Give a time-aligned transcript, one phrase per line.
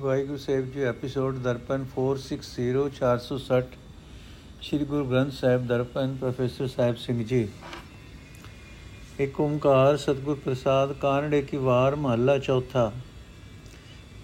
[0.00, 3.76] Waheguru Sahib ji episode Darpan 460 460
[4.62, 7.38] Sri Guru Granth Sahib Darpan, professor Sahib Singh ji.
[9.20, 12.90] ਇੱਕ ਓੰਕਾਰ ਸਤਿਗੁਰ ਪ੍ਰਸਾਦ ਕਾਨੜੇ ਕੀ ਵਾਰ ਮਹੱਲਾ ਚੌਥਾ।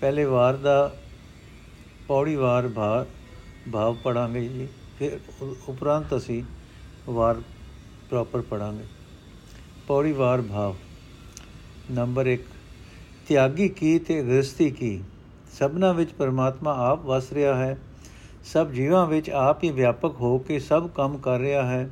[0.00, 0.74] ਪਹਿਲੇ ਵਾਰ ਦਾ,
[2.09, 3.07] ਪੌੜੀ ਵਾਰ ਭਾਵ
[3.73, 4.69] ਭਾਵ ਪੜਾਂਗੇ ਜੀ,
[4.99, 5.19] ਫਿਰ
[5.69, 6.43] ਉਪਰੰਤ ਅਸੀਂ
[7.09, 7.41] ਵਾਰ
[8.11, 8.85] ਪ੍ਰੋਪਰ ਪੜਾਂਗੇ
[9.87, 10.77] ਪੌੜੀ ਵਾਰ ਭਾਵ।
[11.91, 12.45] ਨੰਬਰ 1
[13.29, 14.93] ਤਿਆਗੀ ਕੀ ਤੇ ਗ੍ਰਸਤੀ ਕੀ?
[15.53, 17.77] ਸਭਨਾ ਵਿੱਚ ਪਰਮਾਤਮਾ ਆਪ ਵਸ ਰਿਹਾ ਹੈ।
[18.45, 21.91] ਸਭ ਜੀਵਾਂ ਵਿੱਚ ਆਪ ਹੀ ਵਿਆਪਕ ਹੋ ਕੇ ਸਭ ਕੰਮ ਕਰ ਰਿਹਾ ਹੈ।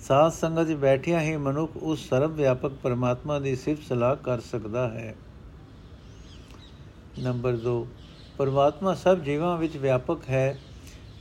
[0.00, 4.88] ਸਾਧ ਸੰਗਤ ਵਿੱਚ ਬੈਠਿਆ ਹੀ ਮਨੁੱਖ ਉਸ ਸਰਵ ਵਿਆਪਕ ਪਰਮਾਤਮਾ ਦੀ ਸਿਫਤ ਸਲਾਹ ਕਰ ਸਕਦਾ
[4.88, 5.14] ਹੈ।
[7.18, 7.86] ਨੰਬਰ 2
[8.38, 10.58] ਪਰਮਾਤਮਾ ਸਭ ਜੀਵਾਂ ਵਿੱਚ ਵਿਆਪਕ ਹੈ।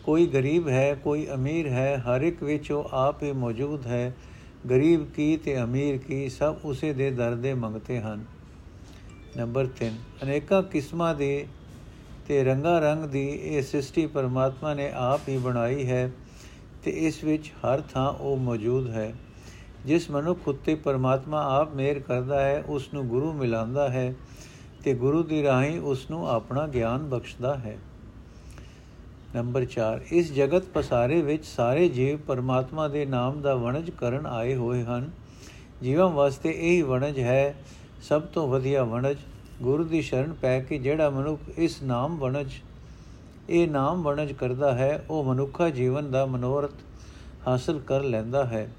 [0.04, 4.16] ਕੋਈ ਗਰੀਬ ਹੈ, ਕੋਈ ਅਮੀਰ ਹੈ, ਹਰ ਇੱਕ ਵਿੱਚ ਉਹ ਆਪ ਹੀ ਮੌਜੂਦ ਹੈ।
[4.70, 8.26] ਗਰੀਬ ਕੀ ਤੇ ਅਮੀਰ ਕੀ ਸਭ ਉਸੇ ਦੇ ਦਰ ਦੇ ਮੰਗਤੇ ਹਨ।
[9.38, 9.90] ਨੰਬਰ 3
[10.24, 11.48] ਅਨੇਕਾਂ ਕਿਸਮਾਂ ਦੇ
[12.28, 16.12] ਤੇ ਰੰਗਾ ਰੰਗ ਦੀ ਇਹ ਸ੍ਰਿਸ਼ਟੀ ਪਰਮਾਤਮਾ ਨੇ ਆਪ ਹੀ ਬਣਾਈ ਹੈ
[16.84, 19.14] ਤੇ ਇਸ ਵਿੱਚ ਹਰ ਥਾਂ ਉਹ ਮੌਜੂਦ ਹੈ।
[19.86, 24.14] ਜਿਸ ਮਨੁੱਖ ਉੱਤੇ ਪਰਮਾਤਮਾ ਆਪ ਮਿਹਰ ਕਰਦਾ ਹੈ ਉਸ ਨੂੰ ਗੁਰੂ ਮਿਲਾਉਂਦਾ ਹੈ
[24.84, 27.78] ਤੇ ਗੁਰੂ ਦੀ ਰਾਹੀਂ ਉਸ ਨੂੰ ਆਪਣਾ ਗਿਆਨ ਬਖਸ਼ਦਾ ਹੈ।
[29.36, 34.56] ਨੰਬਰ 4 ਇਸ ਜਗਤ ਪਸਾਰੇ ਵਿੱਚ ਸਾਰੇ ਜੀਵ ਪਰਮਾਤਮਾ ਦੇ ਨਾਮ ਦਾ ਵਣਜ ਕਰਨ ਆਏ
[34.56, 35.12] ਹੋਏ ਹਨ।
[35.84, 37.56] ਜੀਵਾਂ ਵਾਸਤੇ ਇਹ ਵਣਜ ਹੈ
[38.02, 39.18] ਸਭ ਤੋਂ ਵਧੀਆ ਵਣਜ
[39.62, 42.52] ਗੁਰੂ ਦੀ ਸ਼ਰਨ ਪੈ ਕੇ ਜਿਹੜਾ ਮਨੁੱਖ ਇਸ ਨਾਮ ਵਣਜ,
[43.50, 46.72] ਇਹ ਨਾਮ ਵਣਜ ਕਰਦਾ ਹੈ, ਉਹ ਮਨੁੱਖਾ ਜੀਵਨ ਦਾ ਮਨੋਰਥ
[47.48, 48.70] ਹਾਸਲ ਕਰ ਲੈਂਦਾ ਹੈ।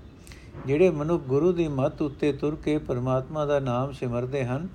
[0.66, 4.68] ਜਿਹੜੇ ਮਨੁੱਖ ਗੁਰੂ ਦੀ ਮੱਤ ਉੱਤੇ ਤੁਰ ਕੇ ਪਰਮਾਤਮਾ ਦਾ ਨਾਮ ਸਿਮਰਦੇ ਹਨ,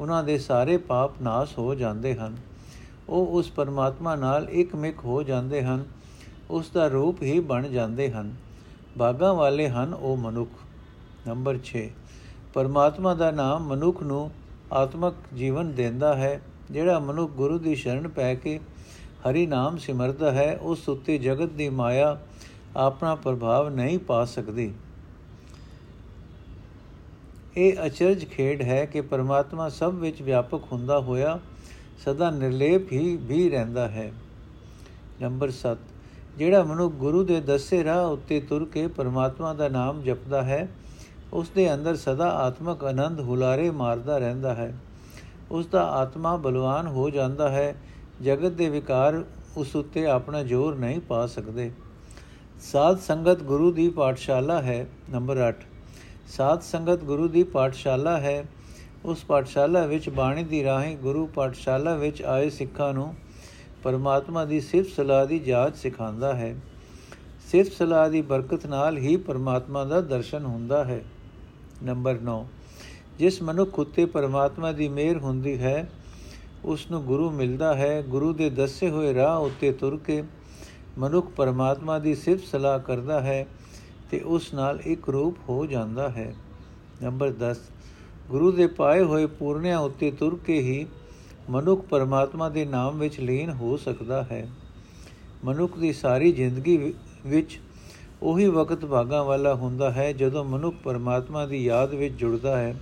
[0.00, 2.36] ਉਹਨਾਂ ਦੇ ਸਾਰੇ ਪਾਪ ਨਾਸ ਹੋ ਜਾਂਦੇ ਹਨ।
[3.08, 5.84] ਉਹ ਉਸ ਪਰਮਾਤਮਾ ਨਾਲ ਇੱਕਮਿਕ ਹੋ ਜਾਂਦੇ ਹਨ,
[6.50, 8.34] ਉਸ ਦਾ ਰੂਪ ਹੀ ਬਣ ਜਾਂਦੇ ਹਨ।
[8.98, 10.50] ਬਾਗਾ ਵਾਲੇ ਹਨ ਉਹ ਮਨੁੱਖ।
[11.28, 11.99] ਨੰਬਰ 6
[12.54, 14.30] ਪਰਮਾਤਮਾ ਦਾ ਨਾਮ ਮਨੁੱਖ ਨੂੰ
[14.72, 18.60] ਆਤਮਕ ਜੀਵਨ ਦਿੰਦਾ ਹੈ, ਜਿਹੜਾ ਮਨੁੱਖ ਗੁਰੂ ਦੀ ਸ਼ਰਨ ਪੈ ਕੇ
[19.28, 22.20] ਹਰੀ ਨਾਮ ਸਿਮਰਦਾ ਹੈ, ਉਸ ਉੱਤੇ ਜਗਤ ਦੀ ਮਾਇਆ
[22.76, 24.74] ਆਪਣਾ ਪ੍ਰਭਾਵ ਨਹੀਂ ਪਾ ਸਕਦੀ।
[27.56, 31.38] ਇਹ ਅਚਰਜ ਖੇਡ ਹੈ ਕਿ ਪਰਮਾਤਮਾ ਸਭ ਵਿੱਚ ਵਿਆਪਕ ਹੁੰਦਾ ਹੋਇਆ
[32.04, 34.12] ਸਦਾ ਨਿਰਲੇਪ ਹੀ ਵੀ ਰਹਿੰਦਾ ਹੈ।
[35.22, 35.76] ਨੰਬਰ 7
[36.38, 40.68] ਜਿਹੜਾ ਮਨੁੱਖ ਗੁਰੂ ਦੇ ਦੱਸੇ ਰਾਹ ਉੱਤੇ ਤੁਰ ਕੇ ਪਰਮਾਤਮਾ ਦਾ ਨਾਮ ਜਪਦਾ ਹੈ
[41.32, 44.78] ਉਸ ਦੇ ਅੰਦਰ ਸਦਾ ਆਤਮਕ ਆਨੰਦ ਹੁਲਾਰੇ ਮਾਰਦਾ ਰਹਿੰਦਾ ਹੈ।
[45.50, 47.74] ਉਸ ਦਾ ਆਤਮਾ ਬਲਵਾਨ ਹੋ ਜਾਂਦਾ ਹੈ।
[48.22, 49.24] ਜਗਤ ਦੇ ਵਿਕਾਰ
[49.56, 51.72] ਉਸ ਉੱਤੇ ਆਪਣਾ ਜ਼ੋਰ ਨਹੀਂ ਪਾ ਸਕਦੇ।
[52.60, 55.64] ਸਾਧ ਸੰਗਤ ਗੁਰੂ ਦੀ ਪਾਠਸ਼ਾਲਾ ਹੈ, ਨੰਬਰ 8
[56.28, 58.44] ਸਾਧ ਸੰਗਤ ਗੁਰੂ ਦੀ ਪਾਠਸ਼ਾਲਾ ਹੈ।
[59.04, 63.14] ਉਸ ਪਾਠਸ਼ਾਲਾ ਵਿੱਚ ਬਾਣੀ ਦੀ ਰਾਹੀਂ ਗੁਰੂ ਪਾਠਸ਼ਾਲਾ ਵਿੱਚ ਆਏ ਸਿੱਖਾਂ ਨੂੰ
[63.82, 66.56] ਪਰਮਾਤਮਾ ਦੀ ਸਿਫਤ ਸਲਾਹ ਦੀ ਜਾਚ ਸਿਖਾਉਂਦਾ ਹੈ।
[67.50, 71.04] ਸਿਫਤ ਸਲਾਹ ਦੀ ਬਰਕਤ ਨਾਲ ਹੀ ਪਰਮਾਤਮਾ ਦਾ ਦਰਸ਼ਨ ਹੁੰਦਾ ਹੈ।
[71.82, 72.44] ਨੰਬਰ 9
[73.18, 75.90] ਜਿਸ ਮਨੁੱਖ ਉਤੇ ਪਰਮਾਤਮਾ ਦੀ ਮਿਹਰ ਹੁੰਦੀ ਹੈ
[76.64, 80.22] ਉਸ ਨੂੰ ਗੁਰੂ ਮਿਲਦਾ ਹੈ, ਗੁਰੂ ਦੇ ਦੱਸੇ ਹੋਏ ਰਾਹ ਉੱਤੇ ਤੁਰ ਕੇ
[80.98, 83.46] ਮਨੁੱਖ ਪਰਮਾਤਮਾ ਦੀ ਸਿਫਤ ਸਲਾਹ ਕਰਦਾ ਹੈ
[84.10, 86.34] ਤੇ ਉਸ ਨਾਲ ਇੱਕ ਰੂਪ ਹੋ ਜਾਂਦਾ ਹੈ।
[87.02, 87.56] ਨੰਬਰ 10
[88.28, 90.86] ਗੁਰੂ ਦੇ ਪਾਏ ਹੋਏ ਪੂਰਨਿਆਂ ਉੱਤੇ ਤੁਰ ਕੇ ਹੀ
[91.50, 94.48] ਮਨੁੱਖ ਪਰਮਾਤਮਾ ਦੇ ਨਾਮ ਵਿੱਚ ਲੀਨ ਹੋ ਸਕਦਾ ਹੈ।
[95.44, 96.94] ਮਨੁੱਖ ਦੀ ਸਾਰੀ ਜ਼ਿੰਦਗੀ
[97.26, 97.60] ਵਿੱਚ
[98.22, 102.80] ਉਹੀ ਵਕਤ ਭਾਗਾ ਵਾਲਾ ਹੁੰਦਾ ਹੈ ਜਦੋਂ ਮਨੁੱਖ ਪਰਮਾਤਮਾ ਦੀ ਯਾਦ ਵਿੱਚ ਜੁੜਦਾ ਹੈ।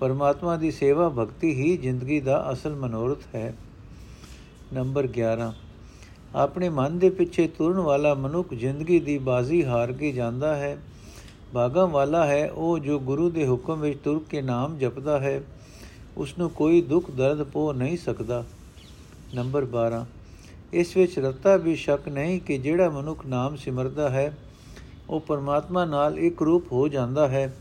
[0.00, 3.54] ਪਰਮਾਤਮਾ ਦੀ ਸੇਵਾ ਭਗਤੀ ਹੀ ਜ਼ਿੰਦਗੀ ਦਾ ਅਸਲ ਮਨੋਰਥ ਹੈ।
[4.72, 5.54] ਨੰਬਰ 11
[6.34, 10.78] ਆਪਣੇ ਮਨ ਦੇ ਪਿੱਛੇ ਤੁਰਨ ਵਾਲਾ ਮਨੁੱਖ ਜ਼ਿੰਦਗੀ ਦੀ ਬਾਜ਼ੀ ਹਾਰ ਕੇ ਜਾਂਦਾ ਹੈ।
[11.52, 15.42] ਭਾਗਾ ਵਾਲਾ ਹੈ ਉਹ ਜੋ ਗੁਰੂ ਦੇ ਹੁਕਮ ਵਿੱਚ ਤੁਰ ਕੇ ਨਾਮ ਜਪਦਾ ਹੈ।
[16.16, 18.44] ਉਸ ਨੂੰ ਕੋਈ ਦੁੱਖ ਦਰਦ ਪੋ ਨਹੀਂ ਸਕਦਾ।
[19.34, 20.06] ਨੰਬਰ 12
[20.72, 24.36] ਇਸ ਵਿੱਚ ਰਤਾ ਵੀ ਸ਼ੱਕ ਨਹੀਂ ਕਿ ਜਿਹੜਾ ਮਨੁੱਖ ਨਾਮ ਸਿਮਰਦਾ ਹੈ
[25.10, 27.54] ਉਹ ਪਰਮਾਤਮਾ ਨਾਲ ਇੱਕ ਰੂਪ ਹੋ ਜਾਂਦਾ ਹੈ।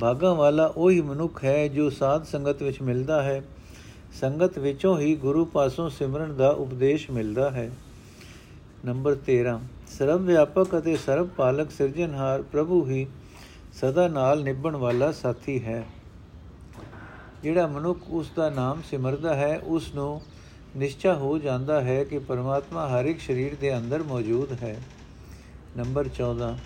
[0.00, 3.42] ਭਾਗਾਂ ਵਾਲਾ ਉਹੀ ਮਨੁੱਖ ਹੈ ਜੋ ਸਾਧ ਸੰਗਤ ਵਿੱਚ ਮਿਲਦਾ ਹੈ।
[4.20, 7.70] ਸੰਗਤ ਵਿੱਚੋਂ ਹੀ ਗੁਰੂ ਪਾਸੋਂ ਸਿਮਰਨ ਦਾ ਉਪਦੇਸ਼ ਮਿਲਦਾ ਹੈ।
[8.84, 13.06] ਨੰਬਰ 13 ਸਰਵ ਵਿਆਪਕ ਅਤੇ ਸਰਵ ਪਾਲਕ ਸਿਰਜਣਹਾਰ ਪ੍ਰਭੂ ਹੀ
[13.72, 15.86] ਸਦਾ ਨਾਲ ਨਿਭਣ ਵਾਲਾ ਸਾਥੀ ਹੈ।
[17.42, 20.22] ਜਿਹੜਾ ਮਨੁੱਖ ਉਸ ਦਾ ਨਾਮ ਸਿਮਰਦਾ ਹੈ, ਉਸ ਨੂੰ
[20.76, 24.80] ਨਿਸ਼ਚਾ ਹੋ ਜਾਂਦਾ ਹੈ ਕਿ ਪਰਮਾਤਮਾ ਹਰ ਇੱਕ ਸਰੀਰ ਦੇ ਅੰਦਰ ਮੌਜੂਦ ਹੈ।
[25.76, 26.56] ਨੰਬਰ 14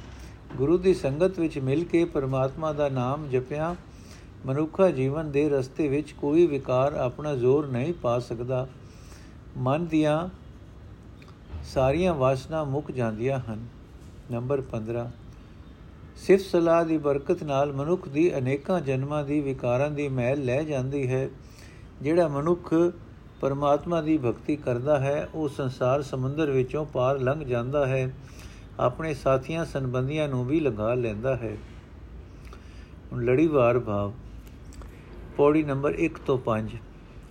[0.57, 3.77] ਗੁਰੂ ਦੀ ਸੰਗਤ ਵਿੱਚ ਮਿਲ ਕੇ ਪਰਮਾਤਮਾ ਦਾ ਨਾਮ ਜਪਿਆ,
[4.47, 8.69] ਮਨੁੱਖਾ ਜੀਵਨ ਦੇ ਰਸਤੇ ਵਿੱਚ ਕੋਈ ਵਿਕਾਰ ਆਪਣਾ ਜ਼ੋਰ ਨਹੀਂ ਪਾ ਸਕਦਾ।
[9.57, 10.29] ਮਨ ਦੀਆਂ
[11.65, 13.67] ਸਾਰੀਆਂ ਵਾਸਨਾ ਮੁੱਕ ਜਾਂਦੀਆਂ ਹਨ।
[14.33, 15.11] ਨੰਬਰ 15
[16.17, 21.11] ਸਿਫਤ ਸਲਾਹ ਦੀ ਬਰਕਤ ਨਾਲ ਮਨੁੱਖ ਦੀ ਅਨੇਕਾਂ ਜਨਮਾਂ ਦੀ ਵਿਕਾਰਾਂ ਦੀ ਮਹਿਲ ਲੈ ਜਾਂਦੀ
[21.11, 21.29] ਹੈ।
[22.03, 22.75] ਜਿਹੜਾ ਮਨੁੱਖ
[23.41, 28.15] ਪਰਮਾਤਮਾ ਦੀ ਭਗਤੀ ਕਰਦਾ ਹੈ, ਉਹ ਸੰਸਾਰ ਸਮੁੰਦਰ ਵਿੱਚੋਂ ਪਾਰ ਲੰਘ ਜਾਂਦਾ ਹੈ।
[28.81, 31.57] ਆਪਣੇ ਸਾਥੀਆਂ ਸੰਬੰਧੀਆਂ ਨੂੰ ਵੀ ਲਗਾ ਲੈਂਦਾ ਹੈ।
[33.13, 34.13] ਹੁਣ ਲੜੀਵਾਰ ਭਾਵ,
[35.37, 36.71] ਪੌੜੀ ਨੰਬਰ 1 ਤੋਂ 5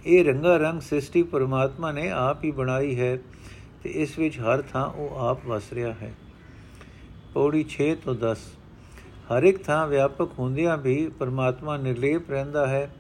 [0.06, 3.18] ਇਹ ਰੰਗਾ ਰੰਗ ਸ੍ਰਿਸ਼ਟੀ ਪਰਮਾਤਮਾ ਨੇ ਆਪ ਹੀ ਬਣਾਈ ਹੈ
[3.84, 6.14] ਤੇ ਇਸ ਵਿੱਚ ਹਰ ਥਾਂ ਉਹ ਆਪ ਵਸ ਰਿਹਾ ਹੈ।
[7.34, 8.38] ਪੌੜੀ 6 ਤੋਂ 10
[9.32, 12.96] ਹਰ ਇੱਕ ਥਾਂ ਵਿਆਪਕ ਹੁੰਦਿਆਂ ਵੀ ਪਰਮਾਤਮਾ ਨਿਰਲੇਪ ਰਹਿੰਦਾ ਹੈ।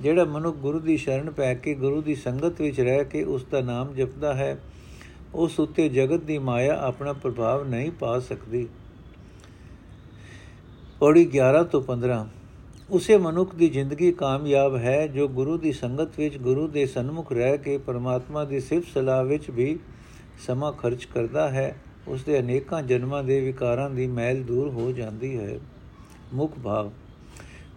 [0.00, 3.60] ਜਿਹੜਾ ਮਨੁੱਖ ਗੁਰੂ ਦੀ ਸ਼ਰਨ ਪੈ ਕੇ ਗੁਰੂ ਦੀ ਸੰਗਤ ਵਿੱਚ ਰਹਿ ਕੇ ਉਸ ਦਾ
[3.60, 4.58] ਨਾਮ ਜਪਦਾ ਹੈ
[5.34, 8.68] ਉਸ ਉੱਤੇ ਜਗਤ ਦੀ ਮਾਇਆ ਆਪਣਾ ਪ੍ਰਭਾਵ ਨਹੀਂ ਪਾ ਸਕਦੀ।
[10.98, 12.26] ਪੌੜੀ 11 ਤੋਂ 15
[12.90, 17.58] ਉਸੇ ਮਨੁੱਖ ਦੀ ਜ਼ਿੰਦਗੀ ਕਾਮਯਾਬ ਹੈ ਜੋ ਗੁਰੂ ਦੀ ਸੰਗਤ ਵਿੱਚ, ਗੁਰੂ ਦੇ ਸਨਮੁਖ ਰਹਿ
[17.58, 19.78] ਕੇ ਪਰਮਾਤਮਾ ਦੀ ਸਿਫਤ ਸਲਾਹ ਵਿੱਚ ਵੀ
[20.46, 21.76] ਸਮਾਂ ਖਰਚ ਕਰਦਾ ਹੈ।
[22.08, 25.60] ਉਸ ਦੇ ਅਨੇਕਾਂ ਜਨਮਾਂ ਦੇ ਵਿਕਾਰਾਂ ਦੀ ਮੈਲ ਦੂਰ ਹੋ ਜਾਂਦੀ ਹੈ।
[26.34, 26.90] ਮੁੱਖ ਭਾਵ,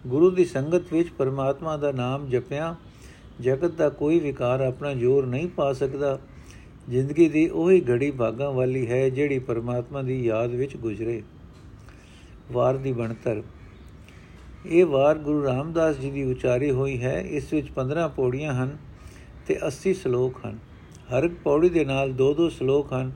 [0.06, 2.76] ਗੁਰੂ ਦੀ ਸੰਗਤ ਵਿੱਚ ਪਰਮਾਤਮਾ ਦਾ ਨਾਮ ਜਪਿਆ,
[3.40, 6.18] ਜਗਤ ਦਾ ਕੋਈ ਵਿਕਾਰ ਆਪਣਾ ਜ਼ੋਰ ਨਹੀਂ ਪਾ ਸਕਦਾ।
[6.90, 11.22] ਜ਼ਿੰਦਗੀ ਦੀ ਉਹੀ ਘੜੀ ਭਾਗਾਂ ਵਾਲੀ ਹੈ ਜਿਹੜੀ ਪਰਮਾਤਮਾ ਦੀ ਯਾਦ ਵਿੱਚ ਗੁਜ਼ਰੇ।
[12.52, 13.42] ਵਾਰ ਦੀ ਬਣਤਰ।
[14.66, 18.76] ਇਹ ਵਾਰ ਗੁਰੂ ਰਾਮਦਾਸ ਜੀ ਦੀ ਉਚਾਰੀ ਹੋਈ ਹੈ, ਇਸ ਵਿੱਚ 15 ਪੌੜੀਆਂ ਹਨ
[19.46, 20.58] ਤੇ 80 ਸ਼ਲੋਕ ਹਨ।
[21.12, 23.12] ਹਰ ਇੱਕ ਪੌੜੀ ਦੇ ਨਾਲ ਦੋ ਦੋ ਸ਼ਲੋਕ ਹਨ।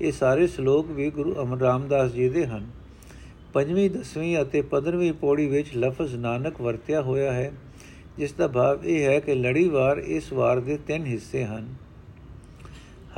[0.00, 2.70] ਇਹ ਸਾਰੇ ਸ਼ਲੋਕ ਵੀ ਗੁਰੂ ਅਮਰ ਰਾਮਦਾਸ ਜੀ ਦੇ ਹਨ।
[3.52, 7.52] ਪੰਜਵੀਂ, ਦਸਵੀਂ ਅਤੇ 15ਵੀਂ ਪੌੜੀ ਵਿੱਚ ਲਫ਼ਜ਼ ਨਾਨਕ ਵਰਤਿਆ ਹੋਇਆ ਹੈ,
[8.18, 11.74] ਜਿਸ ਦਾ ਭਾਵ ਇਹ ਹੈ ਕਿ ਲੜੀਵਾਰ ਇਸ ਵਾਰ ਦੇ ਤਿੰਨ ਹਿੱਸੇ ਹਨ।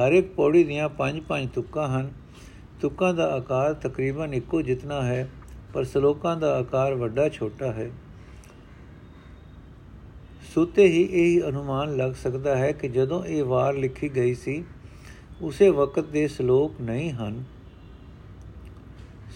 [0.01, 2.11] ਹਰ ਇੱਕ ਪੌੜੀ ਦੀਆਂ ਪੰਜ ਪੰਜ ਤੁਕਾਂ ਹਨ।
[2.81, 5.29] ਤੁਕਾਂ ਦਾ ਆਕਾਰ ਤਕਰੀਬਨ ਇੱਕੋ ਜਿਤਨਾ ਹੈ,
[5.75, 7.91] ਪਰ ਸ਼ਲੋਕਾਂ ਦਾ ਆਕਾਰ ਵੱਡਾ ਛੋਟਾ ਹੈ।
[10.55, 14.65] ਸੁਤੇ ਹੀ ਇਹ ਅਨੁਮਾਨ ਲੱਗ ਸਕਦਾ ਹੈ ਕਿ ਜਦੋਂ ਇਹ ਵਾਰ ਲਿਖੀ ਗਈ ਸੀ,
[15.43, 17.45] ਉਸੇ ਵਕਤ ਦੇ ਸ਼ਲੋਕ ਨਹੀਂ ਹਨ।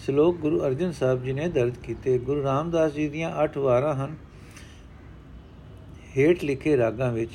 [0.05, 4.15] ਸ਼ਲੋਕ ਗੁਰੂ ਅਰਜਨ ਸਾਹਿਬ ਜੀ ਨੇ ਦਰਜ ਕੀਤੇ। ਗੁਰੂ ਰਾਮਦਾਸ ਜੀ ਦੀਆਂ 8 ਵਾਰਾਂ ਹਨ।
[6.17, 7.31] ਹੇਠ ਲਿਖੇ ਰਾਗਾਂ ਵਿੱਚ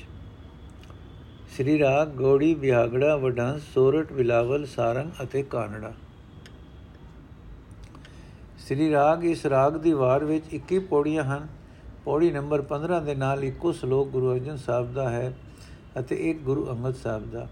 [1.57, 5.93] ਸ੍ਰੀ ਰਾਗ, ਗੋੜੀ ਬਿਹਾਗੜਾ ਵਡਾਂਸ ਸੋਰਠ ਬਿਲਾਵਲ, ਸਾਰੰਗ ਅਤੇ ਕਾਨੜਾ।
[8.59, 11.47] ਸ੍ਰੀ ਰਾਗ ਇਸ ਰਾਗ ਦੀ ਵਾਰ ਵਿੱਚ 21 ਪੌੜੀਆਂ ਹਨ।
[12.05, 15.33] ਪੌੜੀ ਨੰਬਰ 15 ਦੇ ਨਾਲ ਇੱਕੋ ਸ਼ਲੋਕ ਗੁਰੂ ਅਰਜਨ ਸਾਹਿਬ ਦਾ ਹੈ
[15.99, 17.49] ਅਤੇ ਇੱਕ ਗੁਰੂ ਅੰਗਦ ਸਾਹਿਬ ਦਾ।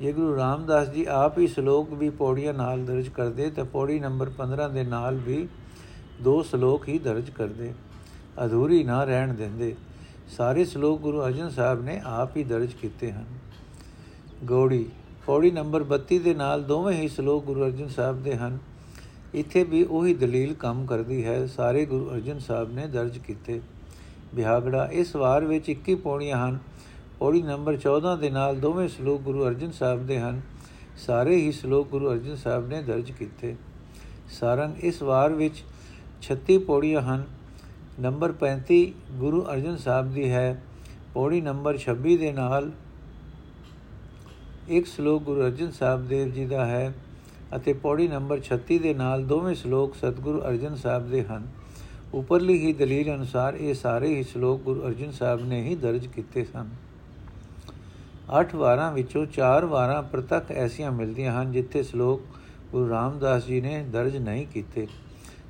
[0.00, 4.30] ਜੇ ਗੁਰੂ ਰਾਮਦਾਸ ਜੀ ਆਪ ਹੀ ਸ਼ਲੋਕ ਵੀ ਪੌੜੀਆਂ ਨਾਲ ਦਰਜ ਕਰਦੇ, ਤਾਂ ਪੌੜੀ ਨੰਬਰ
[4.30, 5.48] 15 ਦੇ ਨਾਲ ਵੀ
[6.22, 7.72] ਦੋ ਸ਼ਲੋਕ ਹੀ ਦਰਜ ਕਰਦੇ।
[8.44, 9.76] ਅਧੂਰੀ ਨਾ ਰਹਿਣ ਦਿੰਦੇ।
[10.36, 13.24] ਸਾਰੇ ਸ਼ਲੋਕ ਗੁਰੂ ਅਰਜਨ ਸਾਹਿਬ ਨੇ ਆਪ ਹੀ ਦਰਜ ਕੀਤੇ ਹਨ।
[14.44, 14.86] ਗੋੜੀ,
[15.26, 18.58] ਪੌੜੀ ਨੰਬਰ 32 ਦੇ ਨਾਲ ਦੋਵੇਂ ਹੀ ਸ਼ਲੋਕ ਗੁਰੂ ਅਰਜਨ ਸਾਹਿਬ ਦੇ ਹਨ।
[19.34, 23.60] ਇੱਥੇ ਵੀ ਉਹੀ ਦਲੀਲ ਕੰਮ ਕਰਦੀ ਹੈ, ਸਾਰੇ ਗੁਰੂ ਅਰਜਨ ਸਾਹਿਬ ਨੇ ਦਰਜ ਕੀਤੇ।
[24.34, 26.58] ਬਿਹਾਗੜਾ, ਇਸ ਵਾਰ ਵਿੱਚ 21 ਪੌੜੀਆਂ ਹਨ।
[27.18, 30.40] ਪੌੜੀ ਨੰਬਰ 14 ਦੇ ਨਾਲ ਦੋਵੇਂ ਸ਼ਲੋਕ ਗੁਰੂ ਅਰਜਨ ਸਾਹਿਬ ਦੇ ਹਨ।
[30.96, 33.56] ਸਾਰੇ ਹੀ ਸ਼ਲੋਕ ਗੁਰੂ ਅਰਜਨ ਸਾਹਿਬ ਨੇ ਦਰਜ ਕੀਤੇ।
[34.40, 35.64] ਸਾਰੰਗ, ਇਸ ਵਾਰ ਵਿੱਚ
[36.22, 37.37] 36 ਪੌੜੀਆਂ ਹਨ।
[38.00, 38.76] ਨੰਬਰ 35
[39.12, 40.62] ਗੁਰੂ ਅਰਜਨ ਸਾਹਿਬ ਦੀ ਹੈ।
[41.14, 42.70] ਪੌੜੀ ਨੰਬਰ 26 ਦੇ ਨਾਲ
[44.68, 46.94] ਇੱਕ ਸ਼ਲੋਕ ਗੁਰੂ ਅਰਜਨ ਸਾਹਿਬ ਦੇਵ ਜੀ ਦਾ ਹੈ
[47.56, 51.48] ਅਤੇ ਪੌੜੀ ਨੰਬਰ 36 ਦੇ ਨਾਲ ਦੋਵੇਂ ਸ਼ਲੋਕ ਸਤਿਗੁਰੂ ਅਰਜਨ ਸਾਹਿਬ ਦੇ ਹਨ।
[52.14, 56.44] ਉਪਰਲੀ ਹੀ ਦਲੀਲ ਅਨੁਸਾਰ ਇਹ ਸਾਰੇ ਹੀ ਸ਼ਲੋਕ ਗੁਰੂ ਅਰਜਨ ਸਾਹਿਬ ਨੇ ਹੀ ਦਰਜ ਕੀਤੇ
[56.44, 56.68] ਸਨ।
[58.40, 62.22] 8 ਵਾਰਾਂ ਵਿੱਚੋਂ 4 ਵਾਰਾਂ ਪ੍ਰਤੱਖ ਐਸੀਆਂ ਮਿਲਦੀਆਂ ਹਨ ਜਿੱਥੇ ਸ਼ਲੋਕ
[62.72, 64.86] ਗੁਰੂ ਰਾਮਦਾਸ ਜੀ ਨੇ ਦਰਜ ਨਹੀਂ ਕੀਤੇ।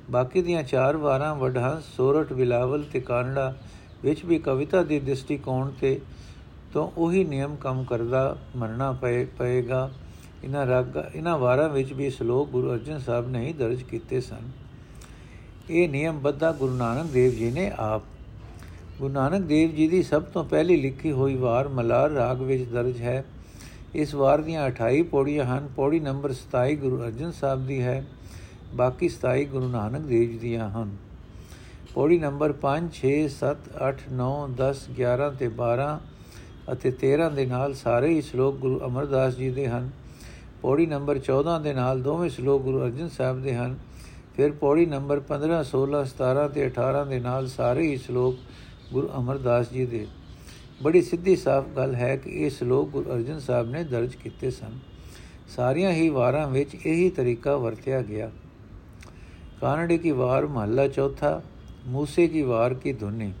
[0.09, 3.55] ਬਾਕੀ ਦੀਆਂ 4 ਵਾਰਾਂ ਵਡਹੰਸ ਸੋਰਠ ਬਿਲਾਵਲ ਤੇ ਕਾਨੜਾ
[4.03, 5.99] ਵਿੱਚ ਵੀ ਕਵਿਤਾ ਦੀ ਦ੍ਰਿਸ਼ਟੀਕੋਣ ਤੇ
[6.73, 9.89] ਤੋਂ ਉਹੀ ਨਿਯਮ ਕੰਮ ਕਰਦਾ ਮੰਨਣਾ ਪਏ, ਪਏਗਾ।
[10.43, 10.85] ਇਹਨਾਂ ਰਾਗ,
[11.15, 14.51] ਇਹਨਾਂ ਵਾਰਾਂ ਵਿੱਚ ਵੀ ਸ਼ਲੋਕ ਗੁਰੂ ਅਰਜਨ ਸਾਹਿਬ ਨੇ ਹੀ ਦਰਜ ਕੀਤੇ ਸਨ।
[15.69, 18.01] ਇਹ ਨਿਯਮ ਬੱਧਾ ਗੁਰੂ ਨਾਨਕ ਦੇਵ ਜੀ ਨੇ ਆਪ।
[18.99, 23.01] ਗੁਰੂ ਨਾਨਕ ਦੇਵ ਜੀ ਦੀ ਸਭ ਤੋਂ ਪਹਿਲੀ ਲਿਖੀ ਹੋਈ ਵਾਰ ਮਲਾਰ ਰਾਗ ਵਿੱਚ ਦਰਜ
[23.01, 23.25] ਹੈ।
[23.95, 28.05] ਇਸ ਵਾਰ ਦੀਆਂ 28 ਪੌੜੀਆਂ ਹਨ। ਪੌੜੀ ਨੰਬਰ 27 ਗੁਰੂ ਅਰਜਨ ਸਾਹਿਬ ਦੀ ਹੈ।
[28.75, 30.97] ਬਾਕੀ 27 ਗੁਰੂ ਨਾਨਕ ਦੇਵ ਜੀ ਦੀਆਂ ਹਨ।
[31.93, 33.57] ਪੌੜੀ ਨੰਬਰ 5 6 7
[33.89, 35.99] 8 9 10 11 ਤੇ 12
[36.73, 39.89] ਅਤੇ 13 ਦੇ ਨਾਲ ਸਾਰੇ ਹੀ ਸ਼ਲੋਕ ਗੁਰੂ ਅਮਰਦਾਸ ਜੀ ਦੇ ਹਨ।
[40.61, 43.77] ਪੌੜੀ ਨੰਬਰ 14 ਦੇ ਨਾਲ ਦੋਵੇਂ ਸ਼ਲੋਕ ਗੁਰੂ ਅਰਜਨ ਸਾਹਿਬ ਦੇ ਹਨ।
[44.35, 48.35] ਫਿਰ ਪੌੜੀ ਨੰਬਰ 15 16 17 ਤੇ 18 ਦੇ ਨਾਲ ਸਾਰੇ ਹੀ ਸ਼ਲੋਕ
[48.93, 50.07] ਗੁਰੂ ਅਮਰਦਾਸ ਜੀ ਦੇ।
[50.83, 54.79] ਬੜੀ ਸਿੱਧੀ ਸਾਫ਼ ਗੱਲ ਹੈ ਕਿ ਇਹ ਸ਼ਲੋਕ ਗੁਰੂ ਅਰਜਨ ਸਾਹਿਬ ਨੇ ਦਰਜ ਕੀਤੇ ਸਨ।
[55.55, 58.31] ਸਾਰੀਆਂ ਹੀ ਵਾਰਾਂ ਵਿੱਚ ਇਹੀ ਤਰੀਕਾ ਵਰਤਿਆ ਗਿਆ।
[59.61, 61.41] ਕਾਨੜੇ ਕੀ ਵਾਰ ਮਹੱਲਾ ਚੌਥਾ,
[61.87, 63.33] ਮੂਸੇ ਕੀ ਵਾਰ ਕੀ ਧੁਨੀ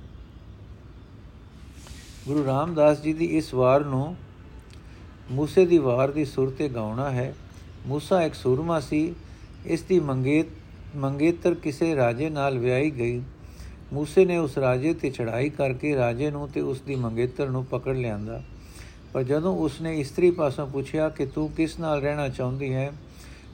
[2.27, 4.15] ਗੁਰੂ ਰਾਮਦਾਸ ਜੀ ਦੀ ਇਸ ਵਾਰ ਨੂੰ
[5.31, 7.33] ਮੂਸੇ ਦੀ ਵਾਰ ਦੀ ਸੁਰ ਤੇ ਗਾਉਣਾ ਹੈ।
[7.87, 9.15] ਮੂਸਾ ਇੱਕ ਸੂਰਮਾ ਸੀ,
[9.65, 10.47] ਇਸ ਦੀ ਮੰਗੇਤ,
[10.95, 13.21] ਮੰਗੇਤਰ ਕਿਸੇ ਰਾਜੇ ਨਾਲ ਵਿਆਹੀ ਗਈ।
[13.93, 17.95] ਮੂਸੇ ਨੇ ਉਸ ਰਾਜੇ ਤੇ ਚੜਾਈ ਕਰਕੇ ਰਾਜੇ ਨੂੰ ਤੇ ਉਸ ਦੀ ਮੰਗੇਤਰ ਨੂੰ ਪਕੜ
[17.95, 18.41] ਲਿਆਂਦਾ।
[19.13, 22.91] ਪਰ ਜਦੋਂ ਉਸਨੇ ਇਸਤਰੀ ਪਾਸੋਂ ਪੁੱਛਿਆ ਕਿ ਤੂੰ ਕਿਸ ਨਾਲ ਰਹਿਣਾ ਚਾਹੁੰਦੀ ਹੈ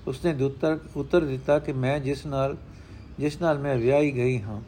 [0.08, 2.56] ਉਸਨੇ ਦੁੱਤਰ ਉੱਤਰ ਦਿੱਤਾ ਕਿ ਮੈਂ ਜਿਸ ਨਾਲ
[3.20, 4.62] ਜਿਸ ਨਾਲ ਮੈਂ ਵਿਆਹੀ ਗਈ ਹਾਂ।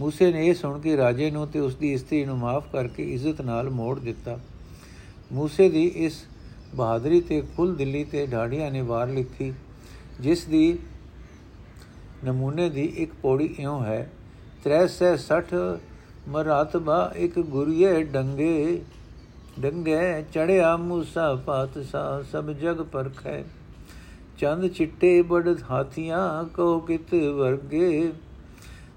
[0.00, 3.40] ਮੂਸੇ ਨੇ ਇਹ ਸੁਣ ਕੇ ਰਾਜੇ ਨੂੰ ਤੇ ਉਸ ਦੀ ਇਸਤਰੀ ਨੂੰ ਮਾਫ ਕਰਕੇ ਇੱਜ਼ਤ
[3.40, 4.38] ਨਾਲ ਮੋੜ ਦਿੱਤਾ।
[5.32, 6.24] ਮੂਸੇ ਦੀ ਇਸ
[6.74, 9.52] ਬਹਾਦਰੀ ਤੇ ਫੁੱਲ ਦਿੱਲੀ ਤੇ ਢਾੜੀਆਂ ਨੇ ਵਾਰ ਲਿਖੀ,
[10.20, 10.78] ਜਿਸ ਦੀ
[12.24, 14.10] ਨਮੂਨੇ ਦੀ ਇੱਕ ਪੌੜੀ ਇਉਂ ਹੈ,
[14.64, 15.62] ਤ੍ਰੈ ਸੈ 60
[16.28, 18.82] ਮਰਾਤਬਾ ਇੱਕ ਗੁਰੀਏ ਡੰਗੇ
[19.60, 20.00] ਡੰਗੇ
[20.32, 23.42] ਚੜਿਆ ਮੂਸਾ ਪਾਤਸਾ ਸਭ ਜਗ ਪਰਖੈ।
[24.38, 28.12] ਚੰਦ ਚਿੱਟੇ ਬੜ ਹਾਥੀਆਂ ਕੋ ਕਿਤ ਵਰਗੇ।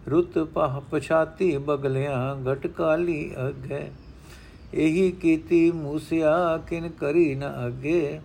[0.10, 3.92] ਰੁੱਤ ਪਹ ਪਛਾਤੀ ਬਗਲਿਆਂ ਘਟ ਕਾਲੀ ਅਗੇ।
[4.74, 8.22] ਇਹੀ ਕੀਤੀ ਮੂਸਿਆ ਕਿਨ ਕਰੀ ਨ ਅਗੇ।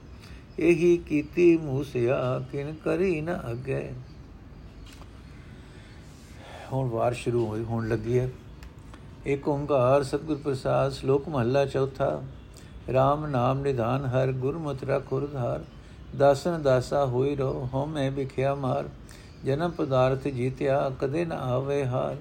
[0.59, 3.93] ਇਹੀ ਕੀਤੀ ਮੂਸਿਆ ਕਿਨ ਕਰੀ ਨ ਅਗੇ।
[6.73, 8.31] ਹੁਣ ਵਾਰ ਸ਼ੁਰੂ ਹੋਈ, ਹੁਣ ਲੱਗੀ ਹੈ।
[9.27, 12.23] ਏਕ ਓੰਕਾਰ ਸਤਿਗੁਰ ਪ੍ਰਸਾਦ, ਸ਼ਲੋਕ ਮਹੱਲਾ ਚੌਥਾ।
[12.91, 15.65] RAM ਨਾਮ ਨਿਧਾਨ ਹਰ, ਗੁਰਮਤਿ ਰਖ ਉਰਧਾਰ
[16.17, 18.89] ਦਾਸਨ ਦਾਸਾ ਹੋਈ ਰੋ ਹਉਮੈ ਵਿਖਿਆ ਮਾਰ।
[19.45, 22.17] ਜਨਮ ਪਦਾਰਥ ਜੀਤਿਆ, ਕਦੇ ਨ ਆਵੇ ਹਾਰ।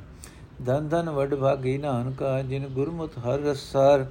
[0.66, 4.06] ਧਨ ਧਨ ਵਡ ਭਾਗੀ ਨਾਨਕਾ, ਜਿਨ ਗੁਰਮੁਖ ਹਰ ਰਸਾਰ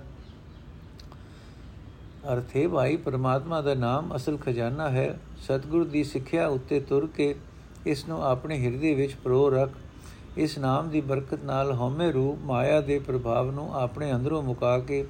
[2.33, 7.35] ਅਰਥੇ ਭਾਈ, ਪਰਮਾਤਮਾ ਦਾ ਨਾਮ ਅਸਲ ਖਜ਼ਾਨਾ ਹੈ। ਸਤਿਗੁਰ ਦੀ ਸਿੱਖਿਆ ਉੱਤੇ ਤੁਰ ਕੇ
[7.87, 9.71] ਇਸ ਨੂੰ ਆਪਣੇ ਹਿਰਦੇ ਵਿੱਚ ਪਰੋ ਰੱਖ।
[10.37, 15.07] ਇਸ ਨਾਮ ਦੀ ਬਰਕਤ ਨਾਲ ਹਉਮੈ ਰੂਪ ਮਾਇਆ ਦੇ ਪ੍ਰਭਾਵ ਨੂੰ ਆਪਣੇ ਅੰਦਰੋਂ ਮੁਕਾ ਕੇ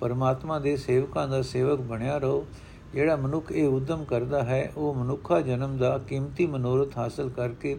[0.00, 2.46] ਪਰਮਾਤਮਾ ਦੇ ਸੇਵਕਾਂ ਦਾ ਸੇਵਕ ਬਣਿਆ ਰਹੋ।
[2.94, 7.76] ਜਿਹੜਾ ਮਨੁੱਖ ਇਹ ਉਦਮ ਕਰਦਾ ਹੈ, ਉਹ ਮਨੁੱਖਾ ਜਨਮ ਦਾ ਕੀਮਤੀ ਮਨੋਰਥ ਹਾਸਲ ਕਰਕੇ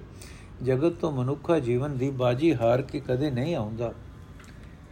[0.63, 3.93] ਜਗਤ ਤੋਂ ਮਨੁੱਖਾ ਜੀਵਨ ਦੀ ਬਾਜੀ ਹਾਰ ਕੇ ਕਦੇ ਨਹੀਂ ਆਉਂਦਾ।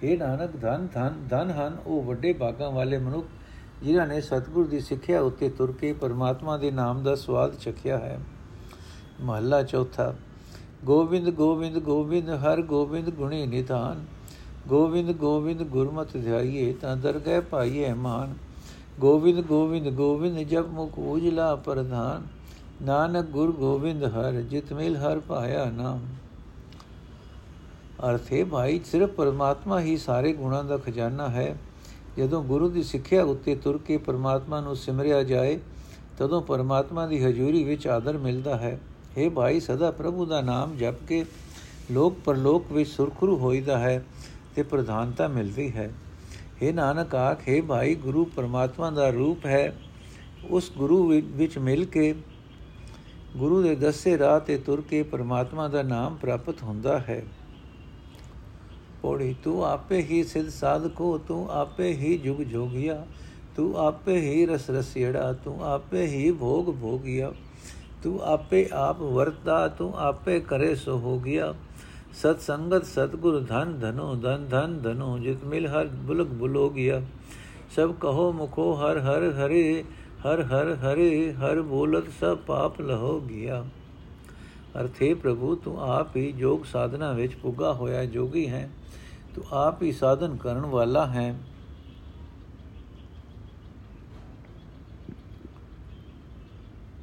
[0.03, 3.25] ਇਹ ਨਾਨਕ, ਧਨ ਧਨ ਧਨ ਹਨ, ਉਹ ਵੱਡੇ ਭਾਗਾਂ ਵਾਲੇ ਮਨੁੱਖ
[3.83, 8.19] ਜਿਨ੍ਹਾਂ ਨੇ ਸਤਿਗੁਰ ਦੀ ਸਿੱਖਿਆ ਉੱਤੇ ਤੁਰ ਕੇ ਪਰਮਾਤਮਾ ਦੇ ਨਾਮ ਦਾ ਸਵਾਦ ਚਖਿਆ ਹੈ।
[9.21, 10.13] ਮਹੱਲਾ ਚੌਥਾ,
[10.85, 14.05] ਗੋਬਿੰਦ ਗੋਬਿੰਦ ਗੋਬਿੰਦ, ਹਰ ਗੋਬਿੰਦ ਗੁਣੀ ਨਿਧਾਨ।
[14.67, 18.33] ਗੋਬਿੰਦ ਗੋਬਿੰਦ ਗੁਰਮਤਿ ਧਿਆਈਏ ਤਾਂ ਦਰਗਹਿ ਪਾਈਏ ਮਾਨ।
[18.99, 22.27] ਗੋਬਿੰਦ ਗੋਬਿੰਦ ਗੋਬਿੰਦ ਜਪ ਮੁਖ ਉਜਲਾ ਪ੍ਰਧਾਨ।
[22.85, 25.99] ਨਾਨਕ ਗੁਰ ਗੋਬਿੰਦ ਹਰ, ਜਿਤ ਮਿਲ ਹਰ ਪਾਇਆ ਨਾਮ।
[28.09, 31.57] ਅਰਥੇ ਭਾਈ, ਸਿਰਫ ਪਰਮਾਤਮਾ ਹੀ ਸਾਰੇ ਗੁਣਾਂ ਦਾ ਖਜ਼ਾਨਾ ਹੈ।
[32.17, 35.59] ਜਦੋਂ ਗੁਰੂ ਦੀ ਸਿੱਖਿਆ ਉੱਤੇ ਤੁਰ ਕੇ ਪਰਮਾਤਮਾ ਨੂੰ ਸਿਮਰਿਆ ਜਾਏ,
[36.17, 38.79] ਤਦੋਂ ਪਰਮਾਤਮਾ ਦੀ ਹਜ਼ੂਰੀ ਵਿੱਚ ਆਦਰ ਮਿਲਦਾ ਹੈ।
[39.17, 41.25] हे ਭਾਈ, ਸਦਾ ਪ੍ਰਭੂ ਦਾ ਨਾਮ ਜਪ ਕੇ
[41.91, 44.05] ਲੋਕ ਪਰਲੋਕ ਵਿੱਚ ਸੁਰਖਰੂ ਹੋਈਦਾ ਹੈ
[44.55, 45.93] ਤੇ ਪ੍ਰਧਾਨਤਾ ਮਿਲਦੀ ਹੈ।
[46.63, 49.79] हे ਨਾਨਕ ਆਖੇ ਭਾਈ, ਗੁਰੂ ਪਰਮਾਤਮਾ ਦਾ ਰੂਪ ਹੈ।
[50.49, 52.15] ਉਸ ਗੁਰੂ ਵਿੱਚ ਮਿਲ ਕੇ
[53.37, 57.23] ਗੁਰੂ ਦੇ ਦੱਸੇ ਰਾਹ ਤੇ ਤੁਰ ਕੇ ਪਰਮਾਤਮਾ ਦਾ ਨਾਮ ਪ੍ਰਾਪਤ ਹੁੰਦਾ ਹੈ।
[59.01, 63.05] ਪੋੜੀ, ਤੂੰ ਆਪੇ ਹੀ ਸਿਧ ਸਾਧਕੋ ਤੂੰ ਆਪੇ ਹੀ ਜੁਗ ਜੋਗਿਆ,
[63.55, 67.33] ਤੂੰ ਆਪੇ ਹੀ ਰਸ ਰਸਿੜਾ, ਤੂੰ ਆਪੇ ਹੀ ਭੋਗ ਭੋਗਿਆ,
[68.03, 71.53] ਤੂੰ ਆਪੇ ਆਪ ਵਰਤਾ ਤੂੰ ਆਪੇ ਕਰੇ ਸੋ ਹੋ ਗਿਆ
[72.17, 77.01] ਸਤ ਸੰਗਤ ਸਤਗੁਰ ਧਨ ਧਨੋ, ਧਨ ਧਨ ਧਨੋ, ਜਿਤ ਮਿਲ ਹਰ ਬੁਲਕ ਬੁਲੋ ਗਿਆ
[77.75, 79.83] ਸਭ ਕਹੋ ਮੁਖੋ ਹਰ ਹਰ ਹਰੇ,
[80.25, 83.65] ਹਰ ਹਰ ਹਰੇ, ਹਰ ਬੋਲਤ ਸਭ ਪਾਪ ਲਹੋ ਗਿਆ
[84.79, 88.69] ਅਰਥੇ ਪ੍ਰਭੂ, ਤੂੰ ਆਪ ਹੀ ਜੋਗ ਸਾਧਨਾ ਵਿੱਚ ਪੁੱਗਾ ਹੋਇਆ ਜੋਗੀ ਹੈ।
[89.35, 91.35] ਤੂੰ ਆਪ ਹੀ ਸਾਧਨ ਕਰਨ ਵਾਲਾ ਹੈ।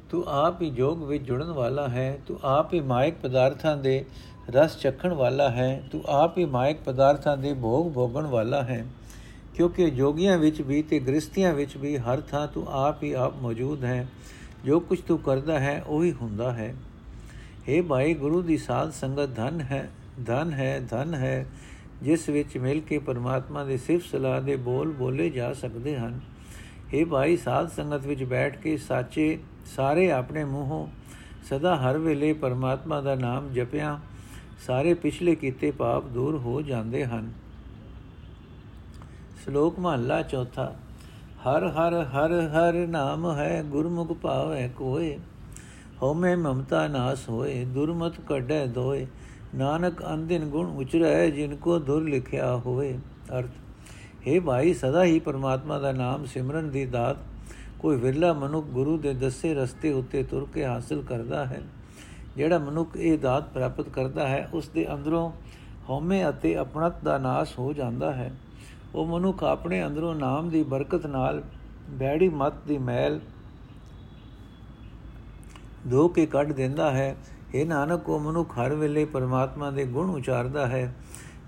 [0.09, 4.05] ਤੂੰ ਆਪ ਹੀ ਜੋਗ ਵਿੱਚ ਜੁੜਨ ਵਾਲਾ ਹੈ। ਤੂੰ ਆਪ ਹੀ ਮਾਇਕ ਪਦਾਰਥਾਂ ਦੇ
[4.49, 8.85] ਰਸ ਚਖਣ ਵਾਲਾ ਹੈ, ਤੂੰ ਆਪ ਹੀ ਮਾਇਕ ਪਦਾਰਥਾਂ ਦੇ ਭੋਗ ਭੋਗਣ ਵਾਲਾ ਹੈ।
[9.55, 13.83] ਕਿਉਂਕਿ ਜੋਗੀਆਂ ਵਿੱਚ ਵੀ ਤੇ ਗ੍ਰਸਤੀਆਂ ਵਿੱਚ ਵੀ ਹਰ ਥਾਂ ਤੂੰ ਆਪ ਹੀ ਆਪ ਮੌਜੂਦ
[13.83, 14.07] ਹੈ।
[14.65, 16.75] ਜੋ ਕੁਝ ਤੂੰ ਕਰਦਾ ਹੈ, ਉਹੀ ਹੁੰਦਾ ਹੈ।
[17.69, 19.89] हे ਭਾਈ, ਗੁਰੂ ਦੀ ਸਾਧ ਸੰਗਤ ਧਨ ਹੈ
[20.25, 21.45] ਧਨ ਹੈ ਧਨ ਹੈ,
[22.03, 26.19] ਜਿਸ ਵਿੱਚ ਮਿਲ ਕੇ ਪਰਮਾਤਮਾ ਦੇ ਸਿਫਤ ਸਲਾਹ ਦੇ ਬੋਲ ਬੋਲੇ ਜਾ ਸਕਦੇ ਹਨ।
[26.93, 29.39] हे ਭਾਈ, ਸਾਧ ਸੰਗਤ ਵਿੱਚ ਬੈਠ ਕੇ ਸਾਚੇ
[29.75, 30.87] ਸਾਰੇ ਆਪਣੇ ਮੂੰਹੋਂ
[31.49, 33.99] ਸਦਾ ਹਰ ਵੇਲੇ ਪਰਮਾਤਮਾ ਦਾ ਨਾਮ ਜਪਿਆ।
[34.67, 37.31] ਸਾਰੇ ਪਿਛਲੇ ਕੀਤੇ ਪਾਪ ਦੂਰ ਹੋ ਜਾਂਦੇ ਹਨ।
[39.43, 40.75] ਸ਼ਲੋਕ ਮਹਲਾ ਚੌਥਾ,
[41.43, 45.17] ਹਰ ਹਰ ਹਰ ਹਰ ਨਾਮ ਹੈ ਗੁਰਮੁਖ ਭਾਵੈ ਕੋਏ,
[46.01, 49.05] ਹਉਮੈ ਮਮਤਾ ਨਾਸ ਹੋਏ, ਦੁਰਮਤ ਕੱਢੈ ਦੋਏ,
[49.55, 52.97] ਨਾਨਕ ਅੰਦਿਨ ਗੁਣ ਉਚਰੈ ਜਿਨ ਕੋ ਦੁਰ ਲਿਖਿਆ ਹੋਏ।
[53.39, 53.51] ਅਰਥ,
[54.27, 57.17] ਹੈ ਭਾਈ, ਸਦਾ ਹੀ ਪਰਮਾਤਮਾ ਦਾ ਨਾਮ ਸਿਮਰਨ ਦੀ ਦਾਤ,
[57.79, 61.61] ਕੋਈ ਵਿਰਲਾ ਮਨੁੱਖ ਗੁਰੂ ਦੇ ਦੱਸੇ ਰਸਤੇ ਉੱਤੇ ਤੁਰ ਕੇ ਹਾਸਲ ਕਰਦਾ ਹੈ।
[62.35, 65.31] ਜਿਹੜਾ ਮਨੁੱਖ ਇਹ ਦਾਤ ਪ੍ਰਾਪਤ ਕਰਦਾ ਹੈ, ਉਸ ਦੇ ਅੰਦਰੋਂ
[65.89, 68.31] ਹਉਮੈ ਅਤੇ ਆਪਣਤ ਦਾ ਨਾਸ਼ ਹੋ ਜਾਂਦਾ ਹੈ।
[68.95, 71.43] ਉਹ ਮਨੁੱਖ ਆਪਣੇ ਅੰਦਰੋਂ ਨਾਮ ਦੀ ਬਰਕਤ ਨਾਲ
[71.89, 73.19] ਬੈੜੀ ਮਤ ਦੀ ਮੈਲ
[75.91, 77.15] ਧੋ ਕੇ ਕੱਢ ਦਿੰਦਾ ਹੈ।
[77.53, 80.95] ਇਹ ਨਾਨਕ, ਉਹ ਮਨੁੱਖ ਹਰ ਵੇਲੇ ਪਰਮਾਤਮਾ ਦੇ ਗੁਣ ਉਚਾਰਦਾ ਹੈ।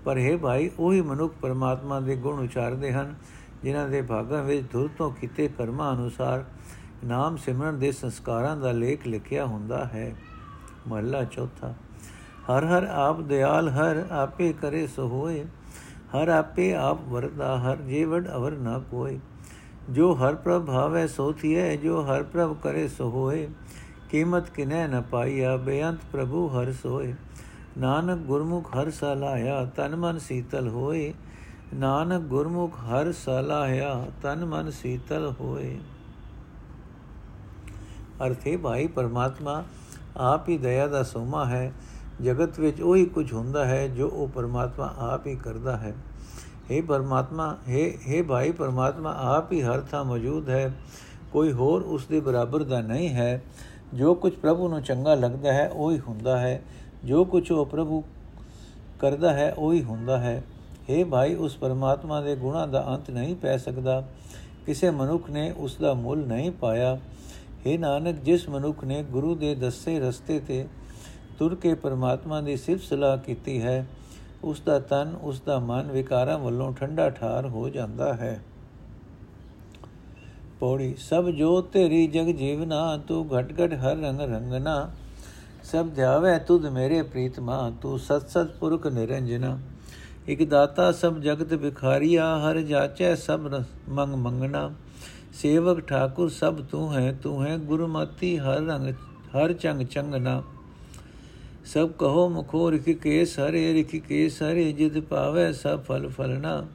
[0.04, 3.14] ਪਰ ਹੈ ਭਾਈ, ਉਹੀ ਮਨੁੱਖ ਪਰਮਾਤਮਾ ਦੇ ਗੁਣ ਉਚਾਰਦੇ ਹਨ,
[3.62, 6.44] ਜਿਨ੍ਹਾਂ ਦੇ ਭਾਗਾਂ ਵਿੱਚ ਧੁਰ ਤੋਂ ਕੀਤੇ ਕਰਮਾਂ ਅਨੁਸਾਰ
[7.04, 10.14] ਨਾਮ ਸਿਮਰਨ ਦੇ ਸੰਸਕਾਰਾਂ ਦਾ ਲੇਖ ਲਿਖਿਆ ਹੁੰਦਾ ਹੈ।
[10.86, 11.74] ਮਹਲਾ ਚੌਥਾ।
[12.50, 15.44] ਹਰ ਹਰ ਆਪ ਦਿਆਲ, ਹਰ ਆਪੇ ਕਰੇ ਸੋ ਹੋਏ
[16.14, 19.18] ਹਰ ਆਪੇ ਆਪ ਵਰਦਾ, ਹਰ ਜੀਵੜ ਅਵਰ ਨਾ ਕੋਏ।
[19.90, 23.48] ਜੋ ਹਰ ਪ੍ਰਭ ਭਾਵੇ, ਸੋ ਥੀਏ ਜੋ ਹਰ ਪ੍ਰਭ ਕਰੇ ਸੋ ਹੋਏ
[24.10, 27.14] ਕੀਮਤ ਕਿਨੈ ਨ ਪਾਈਆ, ਬੇਅੰਤ ਪ੍ਰਭੂ ਹਰ ਸੋਏ।
[27.78, 31.14] ਨਾਨਕ ਗੁਰਮੁਖ ਹਰ ਸਲਾਇਆ ਤਨ ਮਨ ਸੀਤਲ ਹੋਏ।
[31.74, 35.78] ਨਾਨਕ ਗੁਰਮੁਖ ਹਰ ਸਲਾਇਆ ਤਨ ਮਨ ਸੀਤਲ ਹੋਏ।
[38.26, 39.64] ਅਰਥੇ ਭਾਈ ਪਰਮਾਤਮਾ
[40.23, 41.71] ਆਪ ਹੀ ਦਇਆ ਦਾ ਸੋਮਾ ਹੈ
[42.21, 45.93] ਜਗਤ ਵਿੱਚ ਉਹੀ ਕੁਝ ਹੁੰਦਾ ਹੈ ਜੋ ਉਹ ਪਰਮਾਤਮਾ ਆਪ ਹੀ ਕਰਦਾ ਹੈ
[46.69, 50.71] हे ਪਰਮਾਤਮਾ हे हे ਭਾਈ ਪਰਮਾਤਮਾ ਆਪ ਹੀ ਹਰ ਥਾਂ ਮੌਜੂਦ ਹੈ
[51.31, 53.41] ਕੋਈ ਹੋਰ ਉਸ ਦੇ ਬਰਾਬਰ ਦਾ ਨਹੀਂ ਹੈ
[53.93, 56.61] ਜੋ ਕੁਝ ਪ੍ਰਭੂ ਨੂੰ ਚੰਗਾ ਲੱਗਦਾ ਹੈ ਉਹ ਹੀ ਹੁੰਦਾ ਹੈ
[57.05, 58.03] ਜੋ ਕੁਝ ਉਹ ਪ੍ਰਭੂ
[58.99, 60.41] ਕਰਦਾ ਹੈ ਉਹ ਹੀ ਹੁੰਦਾ ਹੈ
[60.89, 64.03] हे ਭਾਈ ਉਸ ਪਰਮਾਤਮਾ ਦੇ ਗੁਣਾਂ ਦਾ ਅੰਤ ਨਹੀਂ ਪੈ ਸਕਦਾ
[64.65, 66.97] ਕਿਸੇ ਮਨੁੱਖ ਨੇ ਉਸ ਦਾ ਮੁੱਲ ਨਹੀਂ ਪਾਇਆ
[67.66, 70.66] हे ਨਾਨਕ, ਜਿਸ ਮਨੁੱਖ ਨੇ ਗੁਰੂ ਦੇ ਦੱਸੇ ਰਸਤੇ ਤੇ
[71.38, 73.86] ਤੁਰ ਕੇ ਪਰਮਾਤਮਾ ਦੀ ਸਿਫਤ ਸਲਾਹ ਕੀਤੀ ਹੈ,
[74.44, 78.40] ਉਸ ਦਾ ਤਨ, ਉਸ ਦਾ ਮਨ ਵਿਕਾਰਾਂ ਵੱਲੋਂ ਠੰਡਾ ਠਾਰ ਹੋ ਜਾਂਦਾ ਹੈ।
[80.60, 84.90] ਪੌੜੀ, ਸਭ ਜੋ ਤੇਰੀ ਜਗ ਜੀਵਨਾ, ਤੂੰ ਘਟ ਘਟ ਹਰ ਰੰਗ ਰੰਗਨਾ
[85.64, 89.58] ਸਭ ਧਿਆਵੇ ਤੁਧ ਮੇਰੇ ਪ੍ਰੀਤਮਾ, ਤੂੰ ਸਤ ਸਤ ਪੁਰਖ ਨਿਰੰਜਨਾ।
[90.28, 93.40] ਇਕ ਦਾਤਾ ਸਭ ਜਗਤ ਵਿਖਾਰੀਆ ਹਰ ਜਾਚੈ ਸਭ
[93.88, 94.70] ਮੰਗ ਮੰਗਣਾ।
[95.38, 98.94] ਸੇਵਕ ਠਾਕੁਰ ਸਭ ਤੂੰ ਹੈ ਤੂੰ ਹੈ ਗੁਰਮਤੀ ਹਰ ਰੰਗ,
[99.34, 100.42] ਹਰ ਚੰਗ ਚੰਗਨਾ
[101.64, 106.66] ਸਭ ਕਹੋ ਮੁਖੋ ਰਿਖ ਕੇਸ ਹਰੇ ਰਿਖ ਕੇਸ ਹਰੇ ਜਿਤ ਪਾਵੇ ਸਭ ਫਲ ਫਲਣਾ।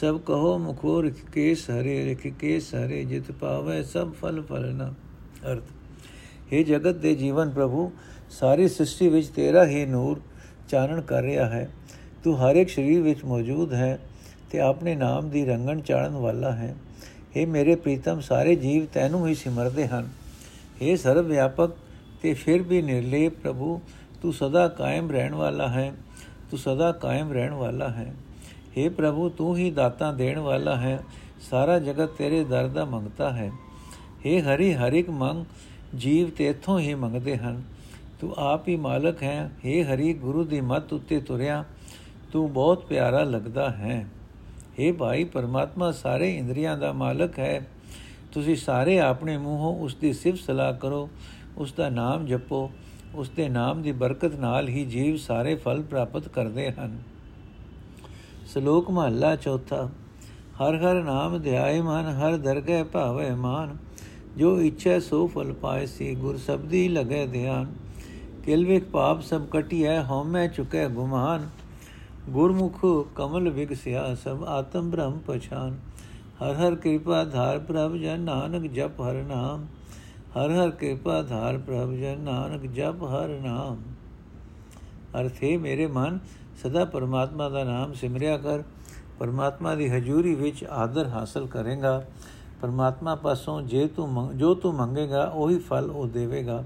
[0.00, 4.92] ਸਭ ਕਹੋ ਮੁਖੋ ਰਿਖ ਕੇਸ ਹਰੇ ਰਿਖ ਕੇਸ ਹਰੇ ਜਿਤ ਪਾਵੇ ਸਭ ਫਲ ਫਲਣਾ।
[5.52, 5.62] ਅਰਥ
[6.52, 7.90] हे ਜਗਤ ਦੇ ਜੀਵਨ ਪ੍ਰਭੂ,
[8.30, 10.20] ਸਾਰੀ ਸ੍ਰਿਸ਼ਟੀ ਵਿੱਚ ਤੇਰਾ ਹੀ ਨੂਰ
[10.68, 11.68] ਚਾਨਣ ਕਰ ਰਿਹਾ ਹੈ।
[12.24, 13.98] ਤੂੰ ਹਰ ਇੱਕ ਸਰੀਰ ਵਿੱਚ ਮੌਜੂਦ ਹੈ
[14.50, 16.74] ਤੇ ਆਪਣੇ ਨਾਮ ਦੀ ਰੰਗਣ ਚਾੜਨ ਵਾਲਾ ਹੈ।
[17.35, 20.09] हे ਮੇਰੇ ਪ੍ਰੀਤਮ ਸਾਰੇ ਜੀਵ ਤੈਨੂੰ ਹੀ ਸਿਮਰਦੇ ਹਨ
[20.81, 21.75] हे ਸਰਵ ਵਿਆਪਕ
[22.21, 23.79] ਤੇ ਫਿਰ ਵੀ ਨਿਰਲੇਪ ਪ੍ਰਭੂ
[24.21, 25.91] ਤੂੰ ਸਦਾ ਕਾਇਮ ਰਹਿਣ ਵਾਲਾ ਹੈ
[26.51, 28.13] ਤੂੰ ਸਦਾ ਕਾਇਮ ਰਹਿਣ ਵਾਲਾ ਹੈ
[28.77, 30.99] हे ਪ੍ਰਭੂ ਤੂੰ ਹੀ ਦਾਤਾਂ ਦੇਣ ਵਾਲਾ ਹੈ
[31.41, 33.51] ਸਾਰਾ ਜਗਤ ਤੇਰੇ ਦਰ ਦਾ ਮੰਗਤਾ ਹੈ
[34.25, 35.45] हे ਹਰੀ ਹਰ ਇੱਕ ਮੰਗ
[35.95, 37.61] ਜੀਵ ਤੇਥੋਂ ਹੀ ਮੰਗਦੇ ਹਨ
[38.19, 41.63] ਤੂੰ ਆਪ ਹੀ ਮਾਲਕ ਹੈ हे ਹਰੀ ਗੁਰੂ ਦੀ ਮੱਤ ਉੱਤੇ ਤੁਰਿਆ
[42.33, 44.05] ਤੂੰ ਬਹੁਤ ਪਿਆਰਾ ਲੱਗਦਾ ਹੈ
[44.78, 47.66] हे ਭਾਈ, ਪਰਮਾਤਮਾ ਸਾਰੇ ਇੰਦਰੀਆਂ ਦਾ ਮਾਲਕ ਹੈ।
[48.32, 51.08] ਤੁਸੀਂ ਸਾਰੇ ਆਪਣੇ ਮੂੰਹੋਂ ਉਸ ਦੀ ਸਿਫਤ ਸਲਾਹ ਕਰੋ
[51.56, 52.70] ਉਸ ਦਾ ਨਾਮ ਜਪੋ
[53.14, 56.98] ਉਸ ਦੇ ਨਾਮ ਦੀ ਬਰਕਤ ਨਾਲ ਹੀ ਜੀਵ ਸਾਰੇ ਫਲ ਪ੍ਰਾਪਤ ਕਰਦੇ ਹਨ।
[58.52, 59.88] ਸ਼ਲੋਕ ਮਹੱਲਾ ਚੌਥਾ,
[60.60, 63.76] ਹਰ ਹਰ ਨਾਮ ਧਿਆਏ ਮਨ, ਹਰ ਦਰਗਹਿ ਭਾਵੇ ਮਾਨ।
[64.36, 67.66] ਜੋ ਇੱਛਾ ਸੋ ਫਲ ਪਾਏ ਸੀ, ਗੁਰ ਸਬਦੀ ਲਗੇ ਧਿਆਨ।
[68.44, 71.48] ਕਿਲਵਿਕ ਪਾਪ ਸਭ ਕਟਿਐ, ਹਉਮੈ ਚੁਕੈ ਗੁਮਾਨ।
[72.28, 75.78] ਗੁਰਮੁਖ ਕਮਲ ਵਿਗਸਿਆ ਸਭ ਆਤਮ ਬ੍ਰਹਮ ਪਛਾਨ।
[76.42, 79.66] ਹਰ ਹਰ ਕਿਰਪਾ ਧਾਰ ਪ੍ਰਭ ਜਨ ਨਾਨਕ ਜਪ ਹਰ ਨਾਮ।
[80.36, 83.76] ਹਰ ਹਰ ਕਿਰਪਾ ਧਾਰ ਪ੍ਰਭ ਜਨ ਨਾਨਕ ਜਪ ਹਰ ਨਾਮ।
[85.20, 86.18] ਅਰਥੇ ਮੇਰੇ ਮਨ,
[86.62, 88.62] ਸਦਾ ਪਰਮਾਤਮਾ ਦਾ ਨਾਮ ਸਿਮਰਿਆ ਕਰ।
[89.18, 92.04] ਪਰਮਾਤਮਾ ਦੀ ਹਜ਼ੂਰੀ ਵਿੱਚ ਆਦਰ ਹਾਸਲ ਕਰੇਗਾ।
[92.62, 96.64] ਪਰਮਾਤਮਾ ਪਾਸੋਂ ਜੇ ਤੂੰ ਜੋ ਤੂੰ ਮੰਗੇਗਾ, ਉਹੀ ਫਲ ਉਹ ਦੇਵੇਗਾ।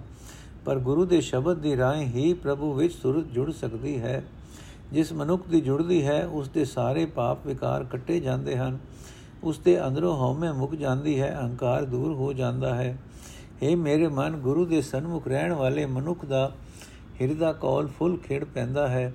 [0.64, 4.24] ਪਰ ਗੁਰੂ ਦੇ ਸ਼ਬਦ ਦੀ ਰਾਹੀਂ ਹੀ ਪ੍ਰਭੂ ਵਿੱਚ ਸੁਰਤ ਜੁੜ ਸਕਦੀ ਹੈ।
[4.92, 8.78] ਜਿਸ ਮਨੁੱਖ ਦੀ ਜੁੜਦੀ ਹੈ, ਉਸ ਦੇ ਸਾਰੇ ਪਾਪ ਵਿਕਾਰ ਕੱਟੇ ਜਾਂਦੇ ਹਨ।
[9.44, 12.98] ਉਸ ਦੇ ਅੰਦਰੋਂ ਹਉਮੈ ਮੁੱਕ ਜਾਂਦੀ ਹੈ, ਅਹੰਕਾਰ ਦੂਰ ਹੋ ਜਾਂਦਾ ਹੈ।
[13.62, 16.52] ਏ ਮੇਰੇ ਮਨ, ਗੁਰੂ ਦੇ ਸਨਮੁਖ ਰਹਿਣ ਵਾਲੇ ਮਨੁੱਖ ਦਾ
[17.20, 19.14] ਹਿਰਦਾ ਕੌਲ ਫੁੱਲ ਖੇੜ ਪੈਂਦਾ ਹੈ।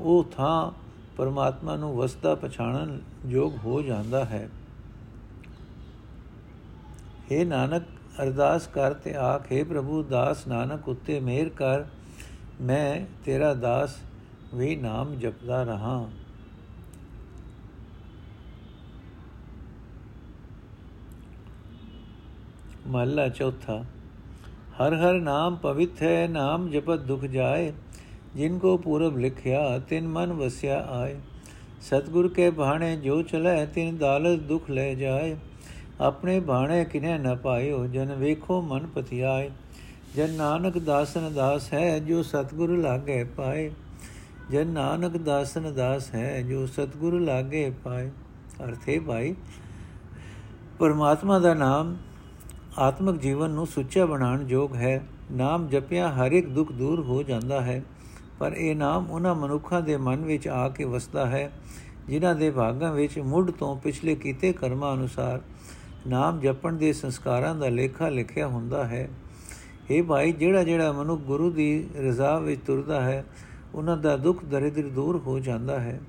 [0.00, 0.72] ਉਹ ਥਾਂ
[1.16, 4.48] ਪਰਮਾਤਮਾ ਨੂੰ ਵਸਦਾ ਪਛਾਣਨ ਯੋਗ ਹੋ ਜਾਂਦਾ ਹੈ।
[7.32, 7.82] ਏ ਨਾਨਕ,
[8.22, 11.84] ਅਰਦਾਸ ਕਰ ਤੇ ਆਖੇ ਪ੍ਰਭੂ, ਦਾਸ ਨਾਨਕ ਉੱਤੇ ਮਿਹਰ ਕਰ।
[12.60, 13.96] ਮੈਂ ਤੇਰਾ ਦਾਸ
[14.54, 16.06] ਵੀ ਨਾਮ ਜਪਦਾ ਰਹਾ
[22.86, 23.82] ਮਹਲਾ ਚੌਥਾ
[24.80, 27.72] ਹਰ ਹਰ ਨਾਮ ਪਵਿੱਤ ਹੈ ਨਾਮ ਜਪਤ ਦੁਖ ਜਾਏ
[28.34, 31.16] ਜਿਨ ਕੋ ਪੂਰਬ ਲਿਖਿਆ ਤਿਨ ਮਨ ਵਸਿਆ ਆਏ
[31.82, 35.36] ਸਤਗੁਰ ਕੇ ਬਾਣੇ ਜੋ ਚਲੇ ਤਿਨ ਦਾਲਤ ਦੁਖ ਲੈ ਜਾਏ
[36.00, 39.50] ਆਪਣੇ ਬਾਣੇ ਕਿਨੇ ਨ ਪਾਇਓ ਜਨ ਵੇਖੋ ਮਨ ਪਤਿਆਏ
[40.16, 43.70] ਜਨ ਨਾਨਕ ਦਾਸਨ ਦਾਸ ਹੈ ਜੋ ਸਤਗੁਰ ਲਾਗੇ ਪਾਏ
[44.50, 48.10] ਜਨ ਨਾਨਕ ਦਾਸਨ ਦਾਸ ਹੈ, ਜੋ ਸਤਗੁਰ ਲਾਗੇ ਪਾਏ।
[48.64, 49.34] ਅਰਥੇ ਭਾਈ,
[50.78, 51.96] ਪਰਮਾਤਮਾ ਦਾ ਨਾਮ
[52.78, 57.60] ਆਤਮਿਕ ਜੀਵਨ ਨੂੰ ਸੁੱਚਾ ਬਣਾਉਣ ਯੋਗ ਹੈ। ਨਾਮ ਜਪਿਆ ਹਰ ਇੱਕ ਦੁੱਖ ਦੂਰ ਹੋ ਜਾਂਦਾ
[57.60, 57.82] ਹੈ,
[58.38, 61.50] ਪਰ ਇਹ ਨਾਮ ਉਹਨਾਂ ਮਨੁੱਖਾਂ ਦੇ ਮਨ ਵਿੱਚ ਆ ਕੇ ਵਸਦਾ ਹੈ,
[62.08, 65.40] ਜਿਨ੍ਹਾਂ ਦੇ ਭਾਗਾਂ ਵਿੱਚ ਮੁੱਢ ਤੋਂ ਪਿਛਲੇ ਕੀਤੇ ਕਰਮਾਂ ਅਨੁਸਾਰ
[66.06, 69.08] ਨਾਮ ਜਪਣ ਦੇ ਸੰਸਕਾਰਾਂ ਦਾ ਲੇਖਾ ਲਿਖਿਆ ਹੁੰਦਾ ਹੈ।
[69.90, 73.24] ਇਹ ਭਾਈ ਜਿਹੜਾ ਜਿਹੜਾ ਮਨੁੱਖ ਗੁਰੂ ਦੀ ਰਜ਼ਾ ਵਿੱਚ ਤੁਰਦਾ ਹੈ
[73.74, 76.00] ਉਹਨਾਂ ਦਾ ਦੁੱਖ ਦਰਿਦਰ ਦੂਰ ਹੋ ਜਾਂਦਾ ਹੈ।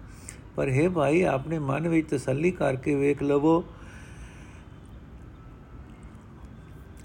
[0.55, 3.63] ਪਰ ਹੈ ਭਾਈ, ਆਪਣੇ ਮਨ ਵਿੱਚ ਤਸੱਲੀ ਕਰਕੇ ਵੇਖ ਲਵੋ।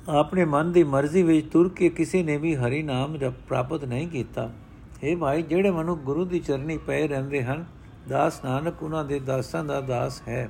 [0.09, 4.09] ਆਪਣੇ ਮਨ ਦੀ ਮਰਜ਼ੀ ਵਿੱਚ ਤੁਰ ਕੇ ਕਿਸੇ ਨੇ ਵੀ ਹਰੀ ਨਾਮ ਜਪ ਪ੍ਰਾਪਤ ਨਹੀਂ
[4.09, 4.51] ਕੀਤਾ।
[4.97, 7.65] हे ਭਾਈ, ਜਿਹੜੇ ਮਨੁ ਗੁਰੂ ਦੀ ਚਰਨੀ ਪਏ ਰਹਿੰਦੇ ਹਨ,
[8.09, 10.49] ਦਾਸ ਨਾਨਕ ਉਹਨਾਂ ਦੇ ਦਾਸਾਂ ਦਾ ਦਾਸ ਹੈ।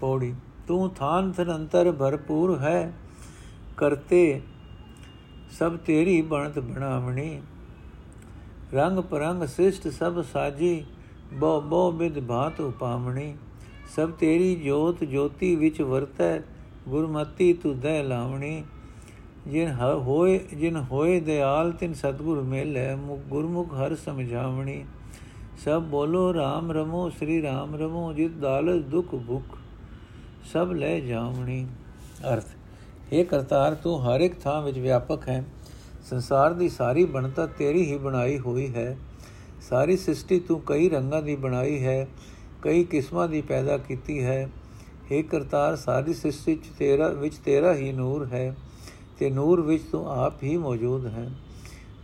[0.00, 0.34] ਪੌੜੀ,
[0.66, 2.92] ਤੂੰ ਥਾਨ ਅੰਤਰ ਭਰਪੂਰ ਹੈ,
[3.76, 4.40] ਕਰਤੇ
[5.50, 7.40] ਸਭ ਤੇਰੀ ਬਣਤ ਬਣਾਵਣੀ।
[8.74, 10.84] ਰੰਗ ਪਰੰਗ ਸ੍ਰਿਸ਼ਟ ਸਭ ਸਾਜੀ
[11.34, 13.34] ਬੋ ਬੋ ਬਿਦ ਭਾਤ ਉਪਾਮਣੀ
[13.96, 16.38] ਸਭ ਤੇਰੀ ਜੋਤ ਜੋਤੀ ਵਿੱਚ ਵਰਤੈ,
[16.88, 18.64] ਗੁਰਮਤੀ ਤੂੰ ਦੇ ਲਾਵਣੀ।
[19.46, 24.84] ਜਿਨ ਹੋਏ ਜਿਨ ਹੋਏ ਦਿਆਲ, ਤਿਨ ਸਤਗੁਰ ਮੇਲੇ ਮੁਖ ਗੁਰਮੁਖ ਹਰ ਸਮਝਾਵਣੀ।
[25.64, 29.56] ਸਭ ਬੋਲੋ RAM ਰਮੋ, ਸ੍ਰੀ RAM ਰਮੋ, ਜਿਤ ਦਾਲਤ ਦੁਖ ਭੁਖ,
[30.52, 31.66] ਸਭ ਲੈ ਜਾਵਣੀ।
[32.32, 32.46] ਅਰਥ
[33.12, 35.44] ਇਹ ਕਰਤਾਰ ਤੂੰ ਹਰ ਇੱਕ ਥਾਂ ਵਿੱਚ ਵਿਆਪਕ ਹੈ।
[36.02, 38.98] ਸੰਸਾਰ ਦੀ ਸਾਰੀ ਬਣਤਾ ਤੇਰੀ ਹੀ ਬਣਾਈ ਹੋਈ ਹੈ।
[39.68, 42.08] ਸਾਰੀ ਸ੍ਰਿਸ਼ਟੀ ਤੂੰ ਕਈ ਰੰਗਾਂ ਦੀ ਬਣਾਈ ਹੈ,
[42.62, 44.50] ਕਈ ਕਿਸਮਾਂ ਦੀ ਪੈਦਾ ਕੀਤੀ ਹੈ।
[45.12, 48.56] हे ਕਰਤਾਰ, ਸਾਰੀ ਸ੍ਰਿਸ਼ਟੀ ਚ ਤੇਰਾ, ਵਿੱਚ ਤੇਰਾ ਹੀ ਨੂਰ ਹੈ,
[49.18, 51.30] ਤੇ ਨੂਰ ਵਿੱਚ ਤੂੰ ਆਪ ਹੀ ਮੌਜੂਦ ਹੈ।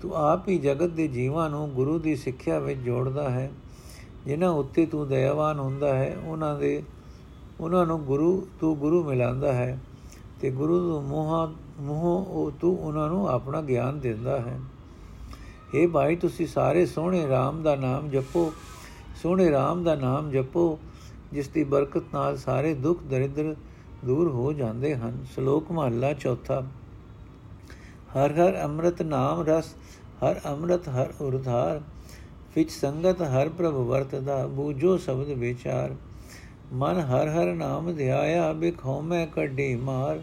[0.03, 3.51] ਤੂੰ ਆਪ ਹੀ ਜਗਤ ਦੇ ਜੀਵਾਂ ਨੂੰ ਗੁਰੂ ਦੀ ਸਿੱਖਿਆ ਵਿੱਚ ਜੋੜਦਾ ਹੈ।
[4.27, 6.83] ਜਿਨ੍ਹਾਂ ਉੱਤੇ ਤੂੰ ਦਇਆਵਾਨ ਹੁੰਦਾ ਹੈ, ਉਹਨਾਂ ਦੇ,
[7.61, 9.81] ਉਹਨਾਂ ਨੂੰ ਗੁਰੂ, ਤੂੰ ਗੁਰੂ ਮਿਲਾਉਂਦਾ ਹੈ,
[10.41, 11.49] ਤੇ ਗੁਰੂ ਨੂੰ ਮੋਹਾਂ
[11.81, 14.61] ਮੋਹ ਉਹ ਤੂੰ ਉਹਨਾਂ ਨੂੰ ਆਪਣਾ ਗਿਆਨ ਦਿੰਦਾ ਹੈ।
[15.75, 18.53] हे ਭਾਈ, ਤੁਸੀਂ ਸਾਰੇ ਸੋਹਣੇ RAM ਦਾ ਨਾਮ ਜਪੋ।
[19.23, 20.79] ਸੋਹਣੇ RAM ਦਾ ਨਾਮ ਜਪੋ,
[21.33, 23.57] ਜਿਸ ਦੀ ਬਰਕਤ ਨਾਲ ਸਾਰੇ ਦੁੱਖ ਦਰਿਦਰ
[24.05, 26.63] ਦੂਰ ਹੋ ਜਾਂਦੇ ਹਨ। ਸ਼ਲੋਕ ਮਹਲਾ ਚੌਥਾ।
[28.17, 29.75] ਹਰ ਹਰ ਅੰਮ੍ਰਿਤ ਨਾਮ ਰਸ,
[30.25, 31.81] ਹਰ ਅੰਮ੍ਰਿਤ ਹਰ ਉਰਧਾਰ,
[32.57, 35.95] ਵਿੱਚ ਸੰਗਤ ਹਰ ਪ੍ਰਭ ਵਰਤਦਾ, ਬੂਝੋ ਸ਼ਬਦ ਵਿਚਾਰ।
[36.73, 40.21] ਮਨ ਹਰ ਹਰ ਨਾਮ ਧਿਆਇਆ ਬਿਖੋ ਮੈਂ ਕੱਢੀ ਮਾਰ।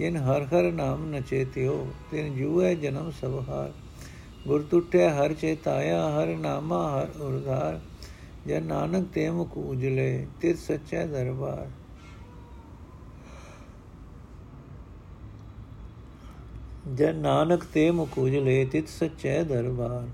[0.00, 3.72] ਜਿਨ ਹਰ ਹਰ ਨਾਮ ਨਚੇਤਿਓ, ਤਿਨ ਜੂਏ ਜਨਮ ਸਭ ਹਾਰ।
[4.46, 7.80] ਗੁਰ ਟੁੱਟਿਆ ਹਰ ਚੇਤਾਇਆ, ਹਰ ਨਾਮਾ ਹਰ ਉਰਧਾਰ।
[8.46, 11.70] ਜਨ ਨਾਨਕ ਤੇ ਮੁਖ ਉਜਲੇ, ਤਿਰ ਸੱਚਾ ਦਰਬਾਰ।
[16.94, 20.08] ਜਨ ਨਾਨਕ ਤੇ ਮੁਖ ਉਜਲੇ, ਤਿਤ ਸੱਚੇ ਦਰਬਾਰ।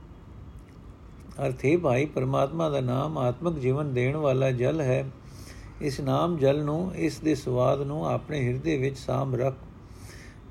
[1.46, 5.10] ਅਰਥੇ ਭਾਈ, ਪਰਮਾਤਮਾ ਦਾ ਨਾਮ ਆਤਮਿਕ ਜੀਵਨ ਦੇਣ ਵਾਲਾ ਜਲ ਹੈ।
[5.80, 9.56] ਇਸ ਨਾਮ ਜਲ ਨੂੰ, ਇਸ ਦੇ ਸਵਾਦ ਨੂੰ ਆਪਣੇ ਹਿਰਦੇ ਵਿੱਚ ਸਾਮ ਰੱਖ।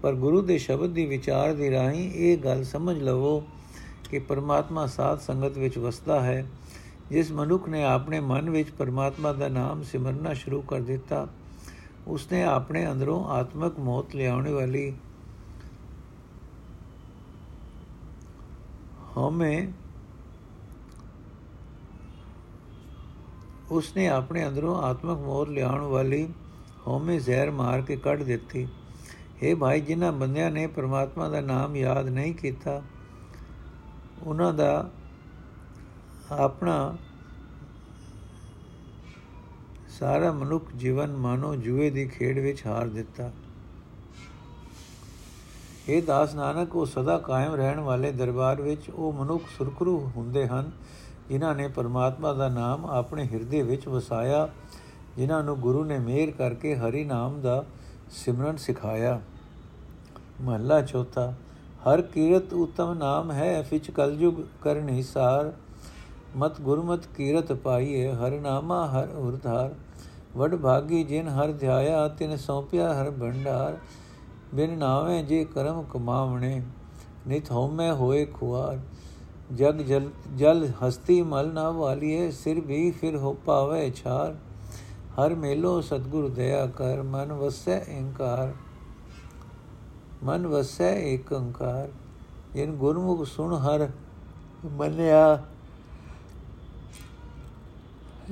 [0.05, 3.39] ਪਰ ਗੁਰੂ ਦੇ ਸ਼ਬਦ ਦੀ ਵਿਚਾਰ ਦੀ ਰਾਹੀਂ ਇਹ ਗੱਲ ਸਮਝ ਲਵੋ
[4.09, 6.45] ਕਿ ਪਰਮਾਤਮਾ ਸਾਧ ਸੰਗਤ ਵਿੱਚ ਵਸਦਾ ਹੈ,
[7.09, 11.27] ਜਿਸ ਮਨੁੱਖ ਨੇ ਆਪਣੇ ਮਨ ਵਿੱਚ ਪਰਮਾਤਮਾ ਦਾ ਨਾਮ ਸਿਮਰਨਾ ਸ਼ੁਰੂ ਕਰ ਦਿੱਤਾ।
[12.07, 14.93] ਉਸਨੇ ਆਪਣੇ ਅੰਦਰੋਂ ਆਤਮਿਕ ਮੌਤ ਲਿਆਉਣ ਵਾਲੀ
[19.17, 19.67] ਹਉਮੈ
[23.71, 26.27] ਉਸਨੇ ਆਪਣੇ ਅੰਦਰੋਂ ਆਤਮਿਕ ਮੌਤ ਲਿਆਉਣ ਵਾਲੀ
[26.87, 28.67] ਹਉਮੈ ਜ਼ਹਿਰ ਮਾਰ ਕੇ ਕੱਢ ਦਿੱਤੀ।
[29.43, 32.81] ਇਹ ਭਾਈ, ਜਿਨ੍ਹਾਂ ਬੰਦਿਆਂ ਨੇ ਪਰਮਾਤਮਾ ਦਾ ਨਾਮ ਯਾਦ ਨਹੀਂ ਕੀਤਾ,
[34.23, 34.89] ਉਹਨਾਂ ਦਾ
[36.31, 36.97] ਆਪਣਾ
[39.89, 43.31] ਸਾਰਾ ਮਨੁੱਖ ਜੀਵਨ ਮਾਨੋ ਜੂਏ ਦੀ ਖੇਡ ਵਿੱਚ ਹਾਰ ਦਿੱਤਾ।
[45.89, 50.71] ਇਹ ਦਾਸ ਨਾਨਕ, ਉਹ ਸਦਾ ਕਾਇਮ ਰਹਿਣ ਵਾਲੇ ਦਰਬਾਰ ਵਿੱਚ ਉਹ ਮਨੁੱਖ ਸੁਰਖਰੂ ਹੁੰਦੇ ਹਨ,
[51.29, 54.47] ਜਿਨ੍ਹਾਂ ਨੇ ਪਰਮਾਤਮਾ ਦਾ ਨਾਮ ਆਪਣੇ ਹਿਰਦੇ ਵਿੱਚ ਵਸਾਇਆ,
[55.17, 57.65] ਜਿਨ੍ਹਾਂ ਨੂੰ ਗੁਰੂ ਨੇ ਮਿਹਰ ਕਰਕੇ ਹਰੀ ਨਾਮ ਦਾ
[58.11, 59.21] ਸਿਮਰਨ ਸਿਖਾਇਆ,
[60.41, 61.33] ਮਹੱਲਾ ਚੌਥਾ,
[61.87, 65.53] ਹਰ ਕੀਰਤ ਉਤਮ ਨਾਮ ਹੈ, ਫਿਚ ਕਲਯੁਗ ਕਰਨੀ ਸਾਰ।
[66.37, 69.75] ਮਤ ਗੁਰਮਤ ਕੀਰਤ ਪਾਈਏ, ਹਰ ਨਾਮਾ ਹਰ ਉਰਧਾਰ।
[70.37, 73.77] ਵਡ ਭਾਗੀ ਜਿਨ ਹਰ ਧਿਆਇਆ, ਤਿਨ ਸੌਪਿਆ ਹਰ ਭੰਡਾਰ।
[74.55, 76.61] ਬਿਨ ਨਾਵੇਂ ਜੇ ਕਰਮ ਕਮਾਵਣੇ,
[77.27, 78.79] ਨਿਤ ਹਉਮੈ ਹੋਏ ਖੁਆਰ।
[79.55, 84.35] ਜਗ ਜਲ ਜਲ ਹਸਤੀ ਮਲ ਨਾ ਵਾਲੀਏ, ਸਿਰ ਵੀ ਫਿਰ ਹੋ ਪਾਵੇ ਛਾਰ।
[85.19, 88.53] ਹਰ ਮੇਲੋ ਸਤਗੁਰ ਦਇਆ ਕਰ, ਮਨ ਵਸੈ ਇਨਕਾਰ
[90.23, 91.89] ਮਨ ਵਸੈ ਏਕ ਓੰਕਾਰ।
[92.53, 93.87] ਜਿਨ ਗੁਰਮੁਖ ਸੁਣ ਹਰ
[94.65, 95.43] ਮੰਨਿਆ,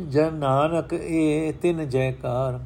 [0.10, 2.60] ਜਨ ਨਾਨਕ ਇਹ ਤਿਨ ਜੈਕਾਰ।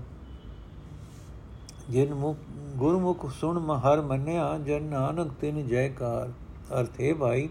[1.89, 2.38] ਜਿਨ ਮੁਖ,
[2.75, 6.32] ਗੁਰਮੁਖ ਸੁਣ ਹਰ ਮੰਨਿਆ, ਜਨ ਨਾਨਕ ਤਿਨ ਜੈਕਾਰ।
[6.80, 7.49] ਅਰਥੇ ਭਾਈ,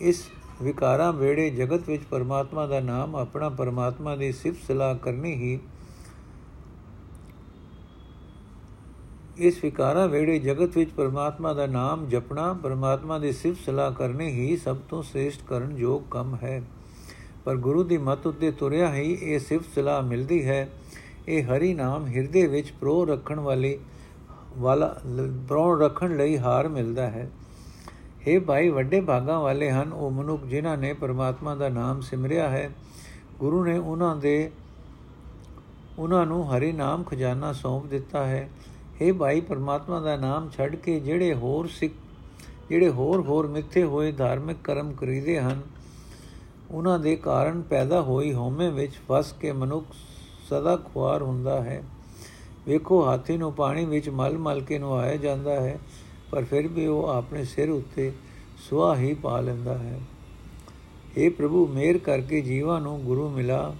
[0.00, 0.22] ਇਸ
[0.62, 5.58] ਵਿਕਾਰਾਂ ਵੇੜੇ ਜਗਤ ਵਿੱਚ ਪਰਮਾਤਮਾ ਦਾ ਨਾਮ, ਆਪਣਾ ਪਰਮਾਤਮਾ ਦੀ ਸਿਫਤ ਸਲਾਹ ਕਰਨੀ ਹੀ।
[9.36, 14.56] ਇਸ ਵਿਕਾਰਾਂ ਵੇੜੇ ਜਗਤ ਵਿੱਚ ਪਰਮਾਤਮਾ ਦਾ ਨਾਮ ਜਪਣਾ, ਪਰਮਾਤਮਾ ਦੀ ਸਿਫਤ ਸਲਾਹ ਕਰਨੀ ਹੀ
[14.56, 16.62] ਸਭ ਤੋਂ ਸ੍ਰੇਸ਼ਟ ਕਰਨ ਯੋਗ ਕੰਮ ਹੈ।
[17.44, 20.68] ਪਰ ਗੁਰੂ ਦੀ ਮੱਤ ਉੱਤੇ ਤੁਰਿਆ ਹੀ ਇਹ ਸਿਫਤ ਸਲਾਹ ਮਿਲਦੀ ਹੈ।
[21.28, 23.78] ਇਹ ਹਰੀ ਨਾਮ ਹਿਰਦੇ ਵਿੱਚ ਪ੍ਰੋ ਰੱਖਣ ਵਾਲੀ,
[24.58, 25.00] ਵਾਲਾ
[25.48, 27.30] ਪ੍ਰੋ ਰੱਖਣ ਲਈ ਹਾਰ ਮਿਲਦਾ ਹੈ।
[28.26, 32.70] ਇਹ ਭਾਈ, ਵੱਡੇ ਭਾਗਾਂ ਵਾਲੇ ਹਨ, ਉਹ ਮਨੁੱਖ ਜਿਨ੍ਹਾਂ ਨੇ ਪਰਮਾਤਮਾ ਦਾ ਨਾਮ ਸਿਮਰਿਆ ਹੈ,
[33.38, 34.50] ਗੁਰੂ ਨੇ ਉਹਨਾਂ ਦੇ,
[35.98, 38.48] ਉਹਨਾਂ ਨੂੰ ਹਰੀ ਨਾਮ ਖਜ਼ਾਨਾ ਸੌਂਪ ਦਿੱਤਾ ਹੈ।
[39.00, 41.94] ਇਹ ਭਾਈ, ਪਰਮਾਤਮਾ ਦਾ ਨਾਮ ਛੱਡ ਕੇ ਜਿਹੜੇ ਹੋਰ ਸਿੱਖ,
[42.68, 45.60] ਜਿਹੜੇ ਹੋਰ ਹੋਰ ਮਿੱਥੇ ਹੋਏ ਧਾਰਮਿਕ ਕਰਮ ਕਰੀਦੇ ਹਨ,
[46.70, 49.86] ਉਹਨਾਂ ਦੇ ਕਾਰਨ ਪੈਦਾ ਹੋਈ ਹਉਮੈ ਵਿੱਚ ਫਸ ਕੇ ਮਨੁੱਖ
[50.50, 51.82] ਸਦਾ ਖੁਆਰ ਹੁੰਦਾ ਹੈ।
[52.66, 55.78] ਵੇਖੋ, ਹਾਥੀ ਨੂੰ ਪਾਣੀ ਵਿੱਚ ਮਲ ਮਲ ਕੇ ਨਵਾਇਆ ਜਾਂਦਾ ਹੈ।
[56.31, 58.11] ਪਰ ਫਿਰ ਵੀ ਉਹ ਆਪਣੇ ਸਿਰ ਉੱਤੇ
[58.59, 59.99] ਸੁਆ ਹੀ ਪਾ ਲੈਂਦਾ ਹੈ
[61.17, 63.73] اے ਪ੍ਰਭੂ ਮੇਰ ਕਰਕੇ ਜੀਵਾਂ ਨੂੰ ਗੁਰੂ ਮਿਲਾ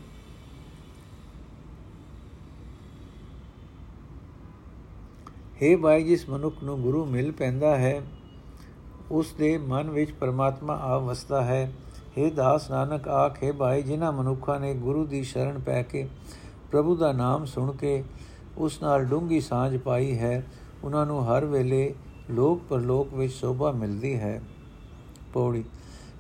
[5.62, 8.02] हे ਭਾਈ ਜਿਸ ਮਨੁੱਖ ਨੂੰ ਗੁਰੂ ਮਿਲ ਪੈਂਦਾ ਹੈ
[9.12, 11.72] ਉਸ ਦੇ ਮਨ ਵਿੱਚ ਪਰਮਾਤਮਾ ਆ ਵਸਦਾ ਹੈ
[12.18, 16.08] हे ਦਾਸ ਨਾਨਕ ਆਖੇ ਭਾਈ ਜਿਨ੍ਹਾਂ ਮਨੁੱਖਾਂ ਨੇ ਗੁਰੂ ਦੀ ਸ਼ਰਨ ਪੈ ਕੇ
[16.72, 18.04] ਪ੍ਰਭੂ ਦਾ ਨਾਮ ਸੁਣ ਕੇ
[18.58, 20.44] ਉਸ ਨਾਲ ਡੂੰਗੀ ਸਾਂਝ ਪਾਈ ਹੈ
[20.84, 21.94] ਉਹਨਾਂ ਨੂੰ ਹਰ ਵੇਲੇ
[22.31, 24.41] ਲੋਕ ਪਰਲੋਕ ਵਿੱਚ ਸ਼ੋਭਾ ਮਿਲਦੀ ਹੈ।
[25.33, 25.65] ਪੌੜੀ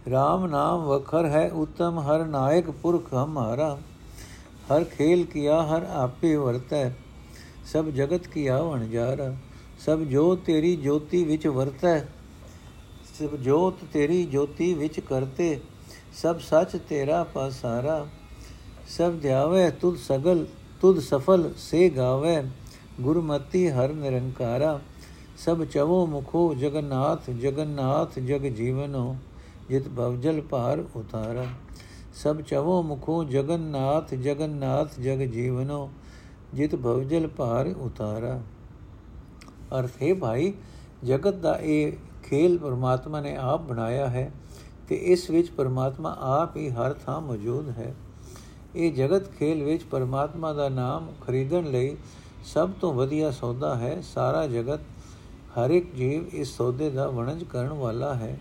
[0.07, 3.79] RAM ਨਾਮ ਵਖਰ ਹੈ, ਉਤਮ ਹਰ ਨਾਇਕ ਪੁਰਖ ਹਮਾਰਾ
[4.71, 6.91] ਹਰ। ਖੇਲ ਕੀਆ, ਹਰ ਆਪੇ ਵਰਤੈ,
[7.73, 9.35] ਸਭ ਜਗਤ ਕੀਆ ਵਣਜਾਰਾ
[9.87, 11.99] ਸਭ ਜੋਤ ਤੇਰੀ ਜੋਤੀ ਵਿੱਚ ਵਰਤੈ,
[13.19, 15.59] ਸਭ ਜੋਤ ਤੇਰੀ ਜੋਤੀ ਵਿੱਚ ਕਰਤੇ,
[16.23, 18.07] ਸਭ ਸੱਚ ਤੇਰਾ ਪਾਸਾਰਾ।
[18.89, 20.45] ਸਭ ਧਿਆਵੇ, ਤੁਧ ਸਗਲ,
[20.81, 22.43] ਤੁਧ ਸਫਲ, ਸੇ ਗਾਵੇ,
[23.01, 24.81] ਗੁਰਮਤੀ ਹਰ ਨਿਰੰਕਾਰਾ।
[25.37, 29.17] ਸਭ ਚਵੋ ਮੁਖੋ ਜਗਨਨਾਥ ਜਗਨਨਾਥ ਜਗ ਜੀਵਨੋ,
[29.69, 31.45] ਜਿਤ ਭਵਜਲ ਭਾਰ ਉਤਾਰਾ।
[32.15, 35.91] ਸਭ ਚਵੋ ਮੁਖੋ ਜਗਨਨਾਥ ਜਗਨਨਾਥ ਜਗ ਜੀਵਨੋ,
[36.55, 38.41] ਜਿਤ ਭਵਜਲ ਭਾਰ ਉਤਾਰਾ।
[39.79, 40.53] ਅਰਥ, ਹੈ ਭਾਈ,
[41.05, 44.31] ਜਗਤ ਦਾ ਇਹ ਖੇਲ ਪਰਮਾਤਮਾ ਨੇ ਆਪ ਬਣਾਇਆ ਹੈ
[44.89, 47.95] ਤੇ ਇਸ ਵਿੱਚ ਪਰਮਾਤਮਾ ਆਪ ਹੀ ਹਰ ਥਾਂ ਮੌਜੂਦ ਹੈ।
[48.75, 51.97] ਇਹ ਜਗਤ ਖੇਲ ਵਿੱਚ ਪਰਮਾਤਮਾ ਦਾ ਨਾਮ ਖਰੀਦਣ ਲਈ
[52.45, 54.81] ਸਭ ਤੋਂ ਵਧੀਆ ਸੌਦਾ ਹੈ ਸਾਰਾ ਜਗਤ
[55.57, 58.39] ਹਰ ਇੱਕ ਜੀਵ ਇਸ ਸੌਦੇ ਦਾ ਵਣਜ ਕਰਨ ਵਾਲਾ ਹੈ।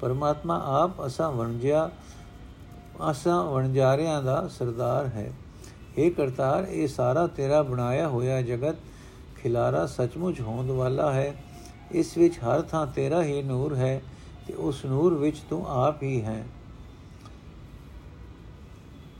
[0.00, 1.90] ਪਰਮਾਤਮਾ ਆਪ ਅਸਾਂ ਵਣਜਿਆ,
[3.10, 5.32] ਅਸਾਂ ਵਣਜਾਰਿਆਂ ਦਾ ਸਰਦਾਰ ਹੈ।
[5.98, 8.76] ਇਹ ਕਰਤਾਰ, ਇਹ ਸਾਰਾ ਤੇਰਾ ਬਣਾਇਆ ਹੋਇਆ ਜਗਤ
[9.36, 11.34] ਖਿਲਾਰਾ ਸੱਚਮੁੱਚ ਹੋਣ ਵਾਲਾ ਹੈ।
[11.92, 14.02] ਇਸ ਵਿੱਚ ਹਰ ਥਾਂ ਤੇਰਾ ਹੀ ਨੂਰ ਹੈ
[14.46, 16.44] ਤੇ ਉਸ ਨੂਰ ਵਿੱਚ ਤੂੰ ਆਪ ਹੀ ਹੈ।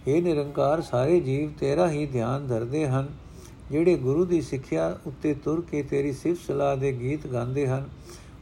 [0.07, 3.09] ਇਹ ਨਿਰੰਕਾਰ, ਸਾਰੇ ਜੀਵ ਤੇਰਾ ਹੀ ਧਿਆਨ ਧਰਦੇ ਹਨ।
[3.71, 7.89] ਜਿਹੜੇ ਗੁਰੂ ਦੀ ਸਿੱਖਿਆ ਉੱਤੇ ਤੁਰ ਕੇ ਤੇਰੀ ਸਿਫਤ ਸਲਾਹ ਦੇ ਗੀਤ ਗਾਉਂਦੇ ਹਨ,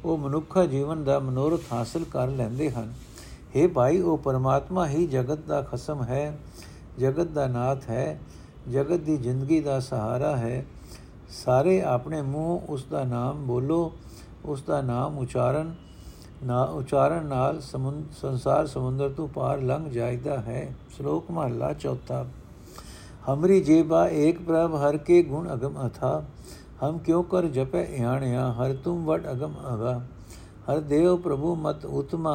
[0.05, 2.93] ਉਹ ਮਨੁੱਖਾ ਜੀਵਨ ਦਾ ਮਨੋਰਥ ਹਾਸਲ ਕਰ ਲੈਂਦੇ ਹਨ।
[3.57, 6.39] हे ਭਾਈ, ਉਹ ਪਰਮਾਤਮਾ ਹੀ ਜਗਤ ਦਾ ਖਸਮ ਹੈ,
[6.99, 8.21] ਜਗਤ ਦਾ ਨਾਥ ਹੈ,
[8.73, 10.65] ਜਗਤ ਦੀ ਜ਼ਿੰਦਗੀ ਦਾ ਸਹਾਰਾ ਹੈ।
[11.45, 13.93] ਸਾਰੇ ਆਪਣੇ ਮੂੰਹ ਉਸ ਦਾ ਨਾਮ ਬੋਲੋ,
[14.45, 15.75] ਉਸ ਦਾ ਨਾਮ ਉਚਾਰਨ,
[16.45, 17.61] ਨਾ ਉਚਾਰਨ ਨਾਲ
[18.13, 22.27] ਸੰਸਾਰ ਸਮੁੰਦਰ ਤੋਂ ਪਾਰ ਲੰਘ ਜਾਂਦਾ ਹੈ। ਸ਼ਲੋਕ ਮਹਲਾ 4
[23.25, 26.09] हमरी जेबा एक प्रभ हर के गुण अगम अथा।
[26.81, 29.95] हम क्यों कर जपे याण्या हर तुम वट अगम अगा।
[30.67, 32.35] हर देव प्रभु मत उत्मा,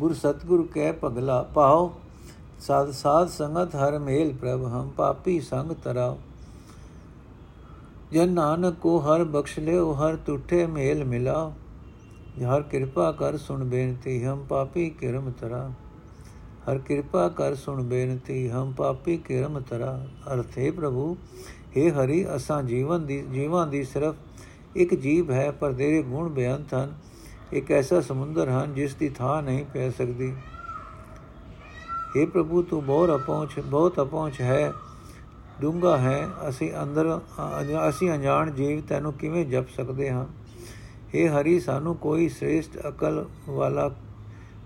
[0.00, 1.82] गुरु सतगुरु कै पगला पाओ।
[2.60, 6.16] साध साध संगत हर मेल प्रभ, हम पापी संग तराओ।
[8.12, 11.48] जन नानक को हर बख्श ले हर टूठे मेल मिलाओ।
[12.44, 15.72] हर कृपा कर सुन बेनती, हम पापी किरम तराओ।
[16.69, 19.99] ਹਰ ਕਿਰਪਾ ਕਰ ਸੁਣ ਬੇਨਤੀ ਹਮ ਪਾਪੀ ਕਿਰਮ ਤਰਾ
[20.33, 21.15] ਅਰਥੇ ਪ੍ਰਭੂ
[21.75, 26.73] हे ਹਰੀ ਅਸਾਂ ਜੀਵਨ ਦੀ ਜੀਵਾਂ ਦੀ ਸਿਰਫ ਇੱਕ ਜੀਵ ਹੈ ਪਰ ਤੇਰੇ ਗੁਣ ਬੇਅੰਤ
[26.73, 26.93] ਹਨ
[27.53, 30.33] ਇੱਕ ਐਸਾ ਸਮੁੰਦਰ ਹਨ ਜਿਸ ਦੀ ਥਾਂ ਨਹੀਂ ਪੈ ਸਕਦੀ
[32.15, 34.71] हे ਪ੍ਰਭੂ ਤੂੰ ਬਹੁਤ ਅਪਹੁੰਚ ਬਹੁਤ ਅਪਹੁੰਚ ਹੈ
[35.61, 37.19] ਡੂੰਗਾ ਹੈ ਅਸੀਂ ਅੰਦਰ
[37.89, 40.25] ਅਸੀਂ ਅਣਜਾਣ ਜੀਵ ਤੈਨੂੰ ਕਿਵੇਂ ਜਪ ਸਕਦੇ ਹਾਂ
[41.13, 43.89] हे ਹਰੀ ਸਾਨੂੰ ਕੋਈ ਸ੍ਰੇਸ਼ਟ ਅਕਲ ਵਾਲਾ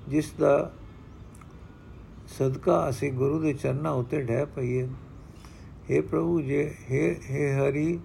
[0.08, 0.71] ਜਿਸ ਦਾ
[2.38, 4.88] ਸਦਕਾ ਅਸੀਂ ਗੁਰੂ ਦੇ ਚਰਨਾਂ ਉੱਤੇ ਢਹਿ ਪਈਏ
[5.89, 7.99] हे ਪ੍ਰਭੂ ਜੇ हे हे ਹਰੀ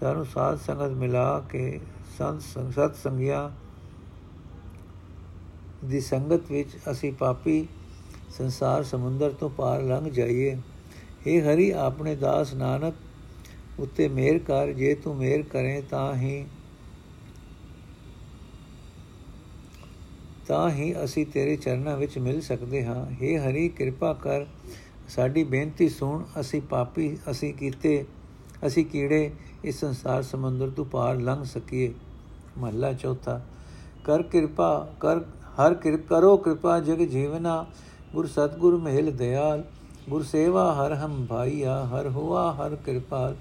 [0.00, 1.80] ਸਾਨੂੰ ਸਾਧ ਸੰਗਤ ਮਿਲਾ ਕੇ
[2.18, 3.50] ਸੰਤ ਸੰਗਤ ਸੰਗਿਆ
[5.84, 7.66] ਦੀ ਸੰਗਤ ਵਿੱਚ ਅਸੀਂ ਪਾਪੀ
[8.30, 10.56] ਸੰਸਾਰ ਸਮੁੰਦਰ ਤੋਂ ਪਾਰ ਲੰਘ ਜਾਈਏ
[11.26, 12.94] हे ਹਰੀ ਆਪਣੇ ਦਾਸ ਨਾਨਕ
[13.78, 16.44] ਉੱਤੇ ਮਿਹਰ ਕਰ ਜੇ ਤੂੰ ਮਿਹਰ ਕਰੇ ਤਾਂ ਹੀ
[20.47, 24.45] ਤਾਂ ਹੀ ਅਸੀਂ ਤੇਰੇ ਚਰਨਾਂ ਵਿੱਚ ਮਿਲ ਸਕਦੇ ਹਾਂ। हे ਹਰੀ, ਕਿਰਪਾ ਕਰ।
[25.09, 28.05] ਸਾਡੀ ਬੇਨਤੀ ਸੁਣ। ਅਸੀਂ ਪਾਪੀ, ਅਸੀਂ ਕੀਤੇ,
[28.67, 29.31] ਅਸੀਂ ਕੀੜੇ
[29.63, 31.93] ਇਸ ਸੰਸਾਰ ਸਮੁੰਦਰ ਤੋਂ ਪਾਰ ਲੰਘ ਸਕੀਏ।
[32.57, 33.41] ਮਹਲਾ ਚੌਥਾ,
[34.03, 35.19] ਕਰ ਕਿਰਪਾ, ਕਰ
[35.59, 37.65] ਹਰ ਕਿਰਪ ਕਰੋ ਕਿਰਪਾ ਜਗ ਜੀਵਨਾ।
[38.13, 39.63] ਗੁਰ ਸਤਗੁਰ ਮਹਿਲ ਦਿਆਲ,
[40.09, 43.35] ਗੁਰ ਸੇਵਾ ਹਰ ਹਮ ਭਾਈਆ, ਹਰ ਹੁਆ ਹਰ ਕਿਰਪਾਲ।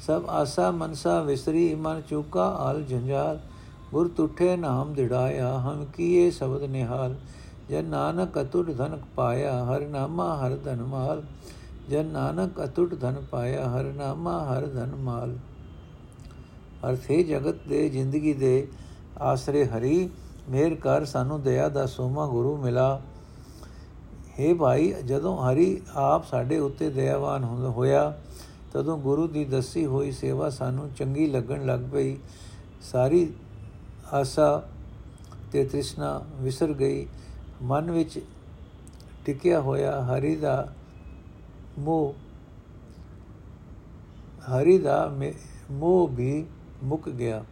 [0.00, 3.40] ਸਭ ਆਸਾ ਮਨਸਾ ਵਿਸਰੀ, ਮਨ ਚੁਕਾ ਆਲ ਜੰਜਾਲ।
[3.92, 7.14] ਗੁਰ ਤੁਠੇ ਨਾਮ ਦਿੜਾਇਆ, ਹਮ ਕੀਏ ਸ਼ਬਦ ਨਿਹਾਲ।
[7.70, 11.22] ਜਨ ਨਾਨਕ ਅਤੁਟ ਧਨ ਪਾਇਆ, ਹਰ ਨਾਮਾ ਹਰ ਧਨ ਮਾਲ।
[11.90, 15.36] ਜਨ ਨਾਨਕ ਅਤੁਟ ਧਨ ਪਾਇਆ, ਹਰ ਨਾਮਾ ਹਰ ਧਨ ਮਾਲ।
[16.90, 18.68] ਅਰਥੇ ਜਗਤ ਦੇ, ਜ਼ਿੰਦਗੀ ਦੇ
[19.20, 20.10] ਆਸਰੇ ਹਰੀ,
[20.48, 23.00] ਮੇਰ ਕਰ ਸਾਨੂੰ ਦਇਆ ਦਾ ਸੋਮਾ ਗੁਰੂ ਮਿਲਾ।
[24.40, 28.18] हे ਭਾਈ, ਜਦੋਂ ਹਰੀ ਆਪ ਸਾਡੇ ਉੱਤੇ ਦਇਆਵਾਨ ਹੋਇਆ,
[28.72, 32.16] ਤਦੋਂ ਗੁਰੂ ਦੀ ਦੱਸੀ ਹੋਈ ਸੇਵਾ ਸਾਨੂੰ ਚੰਗੀ ਲੱਗਣ ਲੱਗ ਪਈ।
[32.92, 33.32] ਸਾਰੀ
[34.12, 34.62] ਆਸਾ
[35.52, 37.06] ਤੇ ਤ੍ਰਿਸ਼ਨਾ ਵਿਸਰ ਗਈ।
[37.62, 38.18] ਮਨ ਵਿੱਚ
[39.24, 40.68] ਟਿਕਿਆ ਹੋਇਆ ਹਰੀ ਦਾ
[41.78, 42.14] ਮੋਹ,
[44.50, 45.12] ਹਰੀ ਦਾ
[45.70, 46.46] ਮੋਹ ਵੀ
[46.84, 47.44] ਮੁੱਕ ਗਿਆ।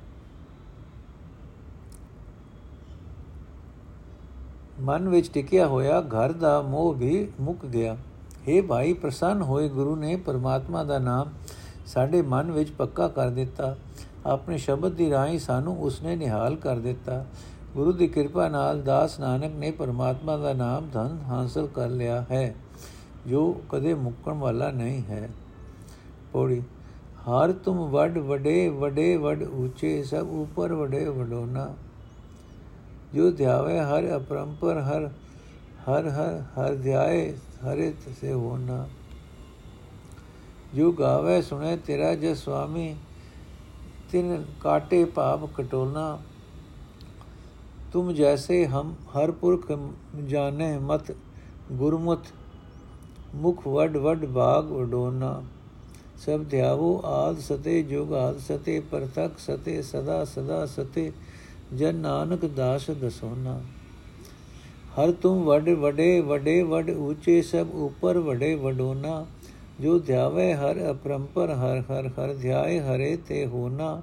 [4.80, 7.96] ਮਨ ਵਿੱਚ ਟਿਕਿਆ ਹੋਇਆ ਘਰ ਦਾ ਮੋਹ ਵੀ ਮੁੱਕ ਗਿਆ।
[8.48, 11.32] हे ਭਾਈ, ਪ੍ਰਸੰਨ ਹੋਏ ਗੁਰੂ ਨੇ ਪਰਮਾਤਮਾ ਦਾ ਨਾਮ
[11.86, 13.76] ਸਾਡੇ ਮਨ ਵਿੱਚ ਪੱਕਾ ਕਰ ਦਿੱਤਾ।
[14.26, 17.24] ਆਪਣੇ ਸ਼ਬਦ ਦੀ ਰਾਹੀਂ ਸਾਨੂੰ ਉਸਨੇ ਨਿਹਾਲ ਕਰ ਦਿੱਤਾ।
[17.74, 22.54] ਗੁਰੂ ਦੀ ਕਿਰਪਾ ਨਾਲ ਦਾਸ ਨਾਨਕ ਨੇ ਪਰਮਾਤਮਾ ਦਾ ਨਾਮ ਧਨ ਹਾਸਲ ਕਰ ਲਿਆ ਹੈ,
[23.26, 25.28] ਜੋ ਕਦੇ ਮੁੱਕਣ ਵਾਲਾ ਨਹੀਂ ਹੈ।
[26.32, 26.62] ਪੌੜੀ,
[27.20, 31.68] ਹਰ ਤੁਮ ਵੱਡ ਵਡੇ ਵਡੇ ਵੱਡ ਉੱਚੇ ਸਭ ਉਪਰ ਵਡੇ ਵਡੋਨਾ।
[33.14, 35.08] ਜੋ ਧਿਆਵੇ ਹਰ ਅਪਰੰਪਰ, ਹਰ
[35.88, 37.32] ਹਰ ਹਰ ਹਰ ਧਿਆਏ,
[37.64, 38.87] ਹਰੇ ਤਸੇ ਹੋਣਾ
[40.74, 42.94] ਜੋ ਗਾਵੇ ਸੁਣੇ ਤੇਰਾ ਜੇ ਸੁਆਮੀ
[44.14, 46.18] ਤਿਨ ਕਾਟੇ ਭਾਵ ਕਟੋਲਨਾ
[47.92, 49.72] ਤੁਮ ਜੈਸੇ ਹਮ ਹਰ ਪੁਰਖ
[50.24, 51.11] ਜਾਣੇ ਮਤ
[51.72, 52.27] ਗੁਰਮੁਤ
[53.35, 55.42] ਮੁਖ ਵਡ ਵਡ ਬਾਗ ਵਡੋਨਾ
[56.27, 61.11] ਸਭ ਧਿਆਵੋ ਆਦ ਸਤੇ ਜੁਗ ਆਦ ਸਤੇ ਪਰਤਕ ਸਤੇ ਸਦਾ ਸਦਾ ਸਤੇ
[61.74, 63.61] ਜਨ ਨਾਨਕ ਦਾਸ ਦਸੋਨਾ
[64.98, 69.24] ਹਰ ਤੁਮ ਵਡ ਵਡੇ ਵਡੇ ਵਡ ਉੱਚੇ ਸਭ ਉਪਰ ਵਡੇ ਵਡੋਨਾ
[69.80, 74.02] ਜੋ ਧਿਆਵੇ ਹਰ ਅਪਰੰਪਰ, ਹਰ ਹਰ ਹਰ ਧਿਆਏ ਹਰੇ ਤੇ ਹੋਨਾ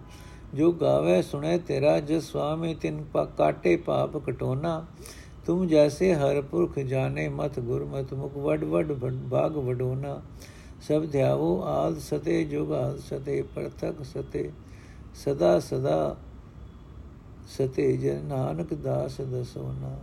[0.53, 4.86] ਜੋ ਗਾਵੇ ਸੁਣੇ ਤੇਰਾ, ਜਸ ਸੁਆਮੀ ਤਿਨ ਪਾ, ਕਾਟੇ ਪਾਪ ਕਟੋਨਾ।
[5.45, 8.91] ਤੁਮ ਜੈਸੇ ਹਰ ਪੁਰਖ ਜਾਣੇ, ਮਤ ਗੁਰਮਤ ਮੁਖ ਵਡ ਵਡ
[9.31, 10.21] ਭਾਗ ਵਡੋਨਾ।
[10.88, 14.51] ਸਭ ਧਿਆਵੋ ਆਦ ਸਤੇ, ਜੁਗ ਆਦ ਸਤੇ ਪਰਤਕ ਸਤੇ।
[15.15, 16.15] ਸਦਾ ਸਦਾ
[17.57, 19.97] ਸਤੇ ਜਨ ਨਾਨਕ ਦਾਸ ਦਸੋਨਾ।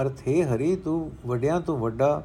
[0.00, 2.22] ਅਰਥ ਹੈ ਹਰੀ, ਤੂੰ ਵੱਡਿਆਂ ਤੋਂ ਵੱਡਾ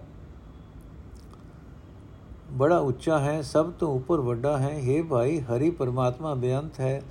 [2.52, 7.02] ਬੜਾ ਉੱਚਾ ਹੈ, ਸਭ ਤੋਂ ਉੱਪਰ ਵੱਡਾ ਹੈ। हे ਭਾਈ, ਹਰੀ ਪਰਮਾਤਮਾ ਬੇਅੰਤ ਹੈ,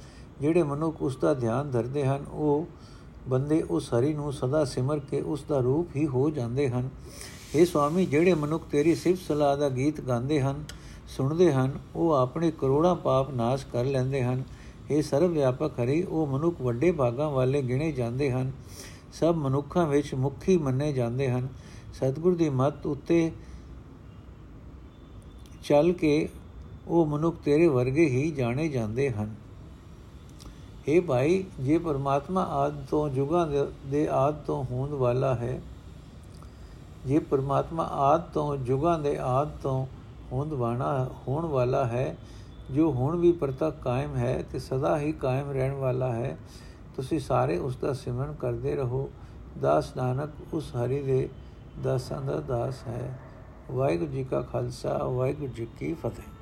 [0.41, 2.67] ਜਿਹੜੇ ਮਨੁੱਖ ਉਸ ਦਾ ਧਿਆਨ ਧਰਦੇ ਹਨ, ਉਹ
[3.29, 6.89] ਬੰਦੇ ਉਸ ਹਰੀ ਨੂੰ ਸਦਾ ਸਿਮਰ ਕੇ ਉਸ ਦਾ ਰੂਪ ਹੀ ਹੋ ਜਾਂਦੇ ਹਨ।
[7.57, 10.65] हे ਸੁਆਮੀ, ਜਿਹੜੇ ਮਨੁੱਖ ਤੇਰੀ ਸਿਫਤ ਸਲਾਹ ਦਾ ਗੀਤ ਗਾਉਂਦੇ ਹਨ,
[11.09, 14.43] ਸੁਣਦੇ ਹਨ, ਉਹ ਆਪਣੇ ਕਰੋੜਾਂ ਪਾਪ ਨਾਸ਼ ਕਰ ਲੈਂਦੇ ਹਨ।
[14.91, 18.53] ਇਹ ਸਰਵ ਵਿਆਪਕ ਹਰੀ, ਉਹ ਮਨੁੱਖ ਵੱਡੇ ਭਾਗਾਂ ਵਾਲੇ ਗਿਣੇ ਜਾਂਦੇ ਹਨ।
[19.15, 21.49] ਸਭ ਮਨੁੱਖਾਂ ਵਿੱਚ ਮੁਖੀ ਮੰਨੇ ਜਾਂਦੇ ਹਨ।
[21.95, 23.31] ਸਤਿਗੁਰ ਦੀ ਮੱਤ ਉੱਤੇ
[25.65, 26.29] ਚੱਲ ਕੇ
[26.89, 29.35] ਉਹ ਮਨੁੱਖ ਤੇਰੇ ਵਰਗੇ ਹੀ ਜਾਣੇ ਜਾਂਦੇ ਹਨ।
[30.89, 33.47] ਇਹ ਭਾਈ, ਜੇ ਪਰਮਾਤਮਾ ਆਦ ਤੋਂ ਜੁਗਾਂ
[33.91, 35.61] ਦੇ ਆਦ ਤੋਂ ਹੋਣ ਵਾਲਾ ਹੈ,
[37.07, 39.87] ਜੇ ਪਰਮਾਤਮਾ ਆਦ ਤੋਂ ਜੁਗਾਂ ਦੇ ਆਦ ਤੋਂ
[40.33, 42.17] ਹੋਂਦ ਵਾਣਾ ਹੋਣ ਵਾਲਾ ਹੈ,
[42.71, 46.37] ਜੋ ਹੁਣ ਵੀ ਪ੍ਰਤੱਖ ਕਾਇਮ ਹੈ ਤੇ ਸਦਾ ਹੀ ਕਾਇਮ ਰਹਿਣ ਵਾਲਾ ਹੈ
[46.97, 49.11] ਤੁਸੀਂ ਸਾਰੇ ਉਸ ਦਾ ਸਿਮਰਨ ਕਰਦੇ ਰਹੋ।
[49.61, 51.29] ਦਾਸ ਨਾਨਕ ਉਸ ਹਰੀ ਦੇ
[51.83, 53.19] ਦਾਸਾਂ ਦਾ ਦਾਸ ਹੈ।
[53.73, 56.34] ਵਾਹਿਗੁਰੂ ਜੀ ਕਾ ਖਾਲਸਾ, ਵਾਹਿਗੁਰੂ ਜੀ ਕੀ ਫਤਿਹ।